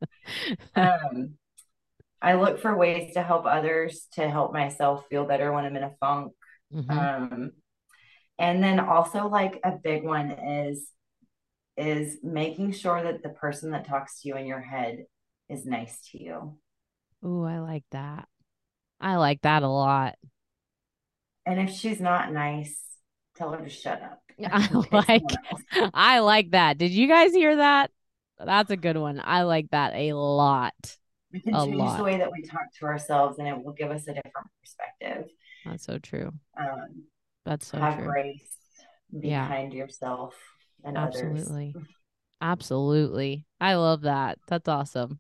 [0.75, 1.35] Um,
[2.21, 5.85] I look for ways to help others to help myself feel better when I'm in
[5.85, 6.33] a funk.
[6.75, 6.91] Mm-hmm.
[6.91, 7.51] Um,
[8.39, 10.91] and then also like a big one is
[11.77, 15.05] is making sure that the person that talks to you in your head
[15.49, 16.59] is nice to you.
[17.25, 18.27] Ooh, I like that.
[19.01, 20.17] I like that a lot.
[21.47, 22.81] And if she's not nice,
[23.37, 24.23] tell her to shut up.
[24.45, 25.23] I like
[25.95, 26.79] I like that.
[26.79, 27.91] Did you guys hear that?
[28.45, 29.21] That's a good one.
[29.23, 30.97] I like that a lot.
[31.33, 31.99] We can a change lot.
[31.99, 35.31] the way that we talk to ourselves, and it will give us a different perspective.
[35.65, 36.33] That's so true.
[36.59, 37.05] Um,
[37.45, 37.87] That's so true.
[37.87, 38.07] have true.
[38.07, 38.57] grace.
[39.19, 39.49] Be yeah.
[39.49, 40.35] kind to yourself
[40.85, 41.75] and Absolutely.
[41.77, 41.89] others.
[42.41, 43.45] Absolutely.
[43.61, 44.39] I love that.
[44.47, 45.19] That's awesome.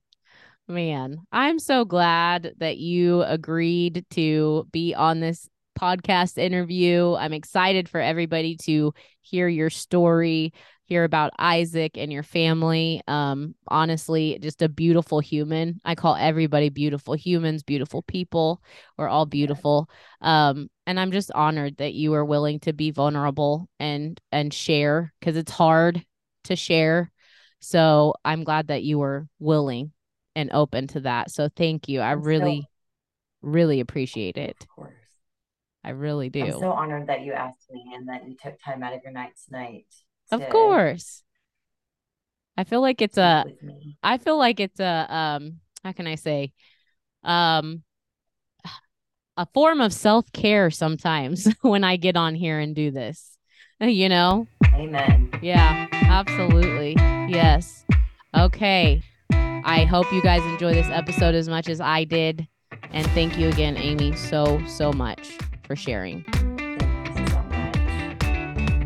[0.68, 7.14] Man, I'm so glad that you agreed to be on this podcast interview.
[7.14, 10.52] I'm excited for everybody to hear your story
[10.88, 13.02] hear about Isaac and your family.
[13.06, 15.80] Um, honestly, just a beautiful human.
[15.84, 18.62] I call everybody beautiful humans, beautiful people.
[18.96, 19.90] We're all beautiful.
[20.22, 25.12] Um, and I'm just honored that you are willing to be vulnerable and and share
[25.20, 26.02] because it's hard
[26.44, 27.12] to share.
[27.60, 29.92] So I'm glad that you were willing
[30.34, 31.30] and open to that.
[31.30, 32.00] So thank you.
[32.00, 32.68] I really, so,
[33.42, 34.56] really appreciate it.
[34.62, 34.94] Of course.
[35.84, 36.44] I really do.
[36.44, 39.12] I'm so honored that you asked me and that you took time out of your
[39.12, 39.86] night tonight
[40.32, 41.22] of course.
[42.56, 43.44] I feel like it's a
[44.02, 46.52] I feel like it's a um how can I say
[47.22, 47.82] um
[49.36, 53.34] a form of self-care sometimes when I get on here and do this.
[53.80, 54.48] You know?
[54.74, 55.30] Amen.
[55.40, 56.96] Yeah, absolutely.
[57.28, 57.84] Yes.
[58.36, 59.04] Okay.
[59.30, 62.48] I hope you guys enjoy this episode as much as I did.
[62.90, 66.24] And thank you again, Amy, so, so much for sharing.